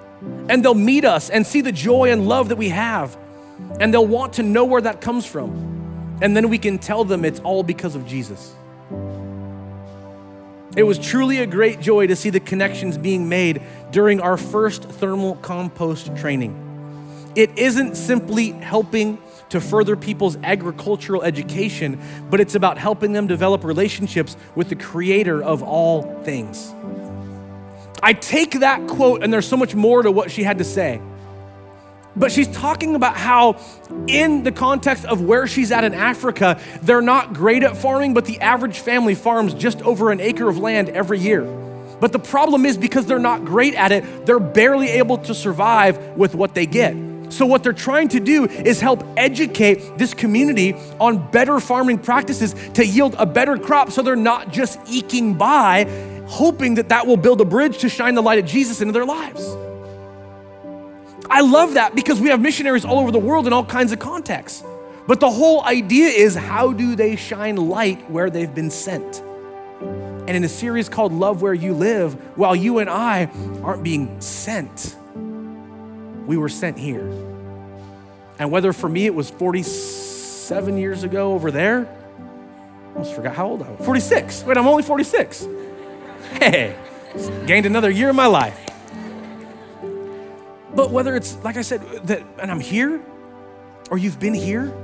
and 0.48 0.64
they'll 0.64 0.74
meet 0.74 1.04
us 1.04 1.30
and 1.30 1.46
see 1.46 1.60
the 1.60 1.72
joy 1.72 2.10
and 2.10 2.28
love 2.28 2.50
that 2.50 2.56
we 2.56 2.68
have. 2.68 3.16
And 3.80 3.92
they'll 3.92 4.06
want 4.06 4.34
to 4.34 4.42
know 4.42 4.64
where 4.64 4.80
that 4.82 5.00
comes 5.00 5.26
from. 5.26 6.18
And 6.20 6.36
then 6.36 6.48
we 6.48 6.58
can 6.58 6.78
tell 6.78 7.04
them 7.04 7.24
it's 7.24 7.40
all 7.40 7.62
because 7.62 7.94
of 7.94 8.06
Jesus. 8.06 8.54
It 10.76 10.84
was 10.84 10.98
truly 10.98 11.38
a 11.38 11.46
great 11.46 11.80
joy 11.80 12.06
to 12.06 12.16
see 12.16 12.30
the 12.30 12.40
connections 12.40 12.96
being 12.96 13.28
made 13.28 13.62
during 13.90 14.20
our 14.20 14.36
first 14.36 14.84
thermal 14.84 15.36
compost 15.36 16.14
training. 16.16 16.58
It 17.34 17.58
isn't 17.58 17.96
simply 17.96 18.50
helping 18.50 19.18
to 19.52 19.60
further 19.60 19.96
people's 19.96 20.36
agricultural 20.42 21.22
education, 21.22 22.00
but 22.30 22.40
it's 22.40 22.54
about 22.54 22.78
helping 22.78 23.12
them 23.12 23.26
develop 23.26 23.64
relationships 23.64 24.36
with 24.54 24.68
the 24.68 24.76
creator 24.76 25.42
of 25.42 25.62
all 25.62 26.02
things. 26.22 26.74
I 28.02 28.14
take 28.14 28.60
that 28.60 28.88
quote, 28.88 29.22
and 29.22 29.32
there's 29.32 29.46
so 29.46 29.56
much 29.56 29.74
more 29.74 30.02
to 30.02 30.10
what 30.10 30.30
she 30.30 30.42
had 30.42 30.58
to 30.58 30.64
say. 30.64 31.00
But 32.16 32.32
she's 32.32 32.48
talking 32.48 32.94
about 32.94 33.16
how, 33.16 33.56
in 34.06 34.42
the 34.42 34.52
context 34.52 35.04
of 35.04 35.20
where 35.20 35.46
she's 35.46 35.70
at 35.70 35.84
in 35.84 35.94
Africa, 35.94 36.60
they're 36.82 37.02
not 37.02 37.32
great 37.34 37.62
at 37.62 37.76
farming, 37.76 38.14
but 38.14 38.24
the 38.24 38.40
average 38.40 38.80
family 38.80 39.14
farms 39.14 39.54
just 39.54 39.80
over 39.82 40.10
an 40.10 40.20
acre 40.20 40.48
of 40.48 40.58
land 40.58 40.88
every 40.88 41.18
year. 41.18 41.44
But 42.00 42.12
the 42.12 42.18
problem 42.18 42.66
is 42.66 42.76
because 42.76 43.06
they're 43.06 43.18
not 43.18 43.44
great 43.44 43.74
at 43.74 43.92
it, 43.92 44.26
they're 44.26 44.40
barely 44.40 44.88
able 44.88 45.18
to 45.18 45.34
survive 45.34 45.98
with 46.16 46.34
what 46.34 46.54
they 46.54 46.66
get. 46.66 47.11
So, 47.32 47.46
what 47.46 47.62
they're 47.62 47.72
trying 47.72 48.08
to 48.08 48.20
do 48.20 48.44
is 48.44 48.80
help 48.80 49.02
educate 49.16 49.96
this 49.96 50.12
community 50.12 50.74
on 51.00 51.30
better 51.30 51.60
farming 51.60 51.98
practices 51.98 52.54
to 52.74 52.84
yield 52.84 53.14
a 53.18 53.24
better 53.24 53.56
crop 53.56 53.90
so 53.90 54.02
they're 54.02 54.16
not 54.16 54.52
just 54.52 54.78
eking 54.86 55.34
by, 55.34 55.84
hoping 56.26 56.74
that 56.74 56.90
that 56.90 57.06
will 57.06 57.16
build 57.16 57.40
a 57.40 57.46
bridge 57.46 57.78
to 57.78 57.88
shine 57.88 58.14
the 58.14 58.22
light 58.22 58.38
of 58.38 58.44
Jesus 58.44 58.82
into 58.82 58.92
their 58.92 59.06
lives. 59.06 59.48
I 61.30 61.40
love 61.40 61.74
that 61.74 61.94
because 61.94 62.20
we 62.20 62.28
have 62.28 62.40
missionaries 62.40 62.84
all 62.84 62.98
over 62.98 63.10
the 63.10 63.18
world 63.18 63.46
in 63.46 63.54
all 63.54 63.64
kinds 63.64 63.92
of 63.92 63.98
contexts. 63.98 64.62
But 65.06 65.18
the 65.18 65.30
whole 65.30 65.64
idea 65.64 66.08
is 66.08 66.34
how 66.34 66.74
do 66.74 66.94
they 66.94 67.16
shine 67.16 67.56
light 67.56 68.10
where 68.10 68.28
they've 68.28 68.54
been 68.54 68.70
sent? 68.70 69.20
And 69.80 70.30
in 70.30 70.44
a 70.44 70.48
series 70.48 70.90
called 70.90 71.14
Love 71.14 71.40
Where 71.40 71.54
You 71.54 71.72
Live, 71.72 72.12
while 72.36 72.54
you 72.54 72.78
and 72.78 72.90
I 72.90 73.30
aren't 73.62 73.82
being 73.82 74.20
sent, 74.20 74.96
we 76.26 76.36
were 76.36 76.48
sent 76.48 76.78
here. 76.78 77.21
And 78.42 78.50
whether 78.50 78.72
for 78.72 78.88
me 78.88 79.06
it 79.06 79.14
was 79.14 79.30
47 79.30 80.76
years 80.76 81.04
ago 81.04 81.32
over 81.32 81.52
there, 81.52 81.86
I 81.86 82.88
almost 82.88 83.14
forgot 83.14 83.36
how 83.36 83.46
old 83.46 83.62
I 83.62 83.70
was. 83.70 83.86
46. 83.86 84.42
Wait, 84.42 84.56
I'm 84.56 84.66
only 84.66 84.82
46. 84.82 85.46
Hey, 86.40 86.76
gained 87.46 87.66
another 87.66 87.88
year 87.88 88.10
of 88.10 88.16
my 88.16 88.26
life. 88.26 88.58
But 90.74 90.90
whether 90.90 91.14
it's, 91.14 91.36
like 91.44 91.56
I 91.56 91.62
said, 91.62 91.82
that, 92.08 92.24
and 92.40 92.50
I'm 92.50 92.58
here, 92.58 93.00
or 93.92 93.98
you've 93.98 94.18
been 94.18 94.34
here, 94.34 94.74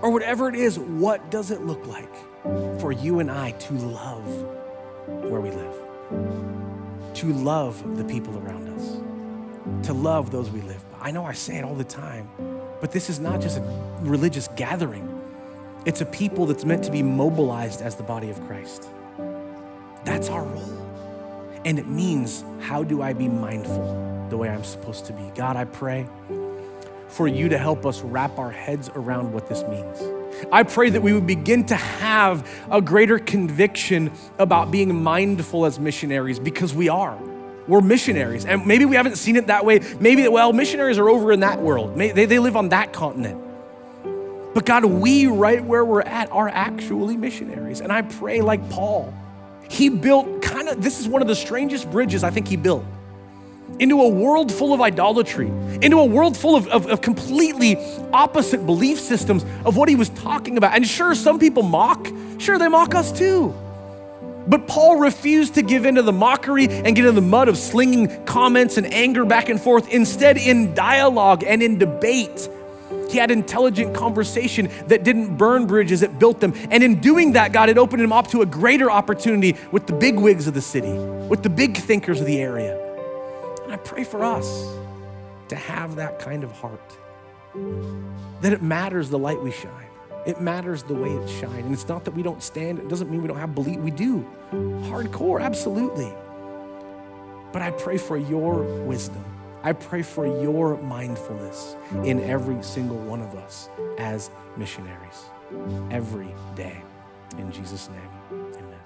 or 0.00 0.08
whatever 0.08 0.48
it 0.48 0.54
is, 0.54 0.78
what 0.78 1.30
does 1.30 1.50
it 1.50 1.60
look 1.60 1.86
like 1.86 2.14
for 2.80 2.90
you 2.90 3.18
and 3.18 3.30
I 3.30 3.50
to 3.50 3.74
love 3.74 4.24
where 5.06 5.42
we 5.42 5.50
live? 5.50 5.74
To 7.16 7.32
love 7.34 7.98
the 7.98 8.04
people 8.04 8.38
around 8.38 8.66
us? 8.70 8.96
to 9.84 9.92
love 9.92 10.30
those 10.30 10.50
we 10.50 10.60
live 10.62 10.82
by. 10.92 11.08
I 11.08 11.10
know 11.10 11.24
I 11.24 11.32
say 11.32 11.56
it 11.56 11.64
all 11.64 11.74
the 11.74 11.84
time, 11.84 12.28
but 12.84 12.92
this 12.92 13.08
is 13.08 13.18
not 13.18 13.40
just 13.40 13.56
a 13.56 13.62
religious 14.02 14.46
gathering, 14.56 15.08
it's 15.86 16.02
a 16.02 16.04
people 16.04 16.44
that's 16.44 16.66
meant 16.66 16.84
to 16.84 16.92
be 16.92 17.02
mobilized 17.02 17.80
as 17.80 17.96
the 17.96 18.02
body 18.02 18.28
of 18.28 18.38
Christ. 18.46 18.90
That's 20.04 20.28
our 20.28 20.44
role. 20.44 20.86
And 21.64 21.78
it 21.78 21.88
means, 21.88 22.44
how 22.60 22.82
do 22.82 23.00
I 23.00 23.14
be 23.14 23.26
mindful 23.26 24.26
the 24.28 24.36
way 24.36 24.50
I'm 24.50 24.64
supposed 24.64 25.06
to 25.06 25.14
be? 25.14 25.22
God, 25.34 25.56
I 25.56 25.64
pray 25.64 26.06
for 27.08 27.26
you 27.26 27.48
to 27.48 27.56
help 27.56 27.86
us 27.86 28.02
wrap 28.02 28.38
our 28.38 28.50
heads 28.50 28.90
around 28.94 29.32
what 29.32 29.48
this 29.48 29.62
means. 29.62 30.46
I 30.52 30.62
pray 30.62 30.90
that 30.90 31.00
we 31.00 31.14
would 31.14 31.26
begin 31.26 31.64
to 31.68 31.76
have 31.76 32.46
a 32.70 32.82
greater 32.82 33.18
conviction 33.18 34.12
about 34.38 34.70
being 34.70 35.02
mindful 35.02 35.64
as 35.64 35.80
missionaries 35.80 36.38
because 36.38 36.74
we 36.74 36.90
are. 36.90 37.18
We're 37.66 37.80
missionaries. 37.80 38.44
And 38.44 38.66
maybe 38.66 38.84
we 38.84 38.96
haven't 38.96 39.16
seen 39.16 39.36
it 39.36 39.46
that 39.46 39.64
way. 39.64 39.80
Maybe, 40.00 40.26
well, 40.28 40.52
missionaries 40.52 40.98
are 40.98 41.08
over 41.08 41.32
in 41.32 41.40
that 41.40 41.60
world, 41.60 41.96
they, 41.96 42.10
they 42.12 42.38
live 42.38 42.56
on 42.56 42.70
that 42.70 42.92
continent. 42.92 43.40
But 44.54 44.64
God, 44.66 44.84
we 44.84 45.26
right 45.26 45.64
where 45.64 45.84
we're 45.84 46.02
at 46.02 46.30
are 46.30 46.48
actually 46.48 47.16
missionaries. 47.16 47.80
And 47.80 47.90
I 47.90 48.02
pray 48.02 48.40
like 48.40 48.70
Paul. 48.70 49.12
He 49.68 49.88
built 49.88 50.42
kind 50.42 50.68
of, 50.68 50.80
this 50.80 51.00
is 51.00 51.08
one 51.08 51.22
of 51.22 51.28
the 51.28 51.34
strangest 51.34 51.90
bridges 51.90 52.22
I 52.22 52.30
think 52.30 52.46
he 52.46 52.56
built 52.56 52.84
into 53.80 54.00
a 54.00 54.08
world 54.08 54.52
full 54.52 54.72
of 54.72 54.80
idolatry, 54.80 55.48
into 55.82 55.98
a 55.98 56.04
world 56.04 56.36
full 56.36 56.54
of, 56.54 56.68
of, 56.68 56.86
of, 56.86 57.00
completely 57.00 57.76
opposite 58.12 58.64
belief 58.66 59.00
systems 59.00 59.44
of 59.64 59.76
what 59.76 59.88
he 59.88 59.96
was 59.96 60.10
talking 60.10 60.56
about. 60.56 60.74
And 60.74 60.86
sure, 60.86 61.14
some 61.14 61.40
people 61.40 61.62
mock. 61.62 62.06
Sure, 62.38 62.58
they 62.58 62.68
mock 62.68 62.94
us 62.94 63.10
too. 63.10 63.52
But 64.46 64.66
Paul 64.66 64.96
refused 64.96 65.54
to 65.54 65.62
give 65.62 65.86
in 65.86 65.94
to 65.94 66.02
the 66.02 66.12
mockery 66.12 66.68
and 66.68 66.94
get 66.94 67.04
in 67.04 67.14
the 67.14 67.20
mud 67.20 67.48
of 67.48 67.56
slinging 67.56 68.24
comments 68.24 68.76
and 68.76 68.92
anger 68.92 69.24
back 69.24 69.48
and 69.48 69.60
forth. 69.60 69.88
Instead, 69.88 70.36
in 70.36 70.74
dialogue 70.74 71.44
and 71.46 71.62
in 71.62 71.78
debate, 71.78 72.48
he 73.10 73.18
had 73.18 73.30
intelligent 73.30 73.94
conversation 73.94 74.68
that 74.88 75.04
didn't 75.04 75.36
burn 75.36 75.66
bridges, 75.66 76.02
it 76.02 76.18
built 76.18 76.40
them. 76.40 76.52
And 76.70 76.82
in 76.82 77.00
doing 77.00 77.32
that, 77.32 77.52
God 77.52 77.68
had 77.68 77.78
opened 77.78 78.02
him 78.02 78.12
up 78.12 78.28
to 78.28 78.42
a 78.42 78.46
greater 78.46 78.90
opportunity 78.90 79.56
with 79.72 79.86
the 79.86 79.92
big 79.92 80.18
wigs 80.18 80.46
of 80.46 80.54
the 80.54 80.60
city, 80.60 80.92
with 81.28 81.42
the 81.42 81.50
big 81.50 81.76
thinkers 81.76 82.20
of 82.20 82.26
the 82.26 82.40
area. 82.40 82.76
And 83.62 83.72
I 83.72 83.76
pray 83.76 84.04
for 84.04 84.24
us 84.24 84.46
to 85.48 85.56
have 85.56 85.96
that 85.96 86.18
kind 86.18 86.44
of 86.44 86.52
heart, 86.52 86.98
that 88.40 88.52
it 88.52 88.62
matters 88.62 89.10
the 89.10 89.18
light 89.18 89.40
we 89.40 89.52
shine. 89.52 89.93
It 90.26 90.40
matters 90.40 90.82
the 90.82 90.94
way 90.94 91.10
it 91.10 91.28
shines. 91.28 91.64
And 91.64 91.72
it's 91.72 91.88
not 91.88 92.04
that 92.04 92.14
we 92.14 92.22
don't 92.22 92.42
stand, 92.42 92.78
it 92.78 92.88
doesn't 92.88 93.10
mean 93.10 93.20
we 93.22 93.28
don't 93.28 93.38
have 93.38 93.54
belief. 93.54 93.78
We 93.78 93.90
do. 93.90 94.26
Hardcore, 94.52 95.42
absolutely. 95.42 96.12
But 97.52 97.62
I 97.62 97.70
pray 97.70 97.98
for 97.98 98.16
your 98.16 98.62
wisdom. 98.84 99.24
I 99.62 99.72
pray 99.72 100.02
for 100.02 100.26
your 100.42 100.76
mindfulness 100.82 101.76
in 102.04 102.20
every 102.20 102.62
single 102.62 102.98
one 102.98 103.22
of 103.22 103.34
us 103.34 103.70
as 103.98 104.30
missionaries 104.56 105.24
every 105.90 106.34
day. 106.54 106.82
In 107.38 107.50
Jesus' 107.50 107.88
name, 107.88 108.40
amen. 108.58 108.78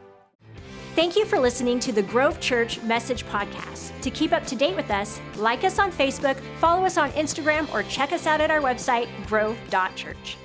Thank 0.95 1.17
you 1.17 1.25
for 1.25 1.39
listening 1.39 1.81
to 1.81 1.93
the 1.93 2.03
Grove 2.03 2.41
Church 2.41 2.81
Message 2.83 3.25
Podcast. 3.27 4.01
To 4.01 4.11
keep 4.11 4.33
up 4.33 4.47
to 4.47 4.57
date 4.57 4.77
with 4.77 4.91
us, 4.91 5.21
like 5.37 5.65
us 5.65 5.79
on 5.79 5.93
Facebook, 5.93 6.37
follow 6.61 6.85
us 6.85 6.97
on 6.97 7.11
Instagram, 7.13 7.73
or 7.73 7.83
check 7.85 8.13
us 8.13 8.27
out 8.27 8.41
at 8.41 8.51
our 8.51 8.61
website, 8.61 9.09
grove.church. 9.27 10.37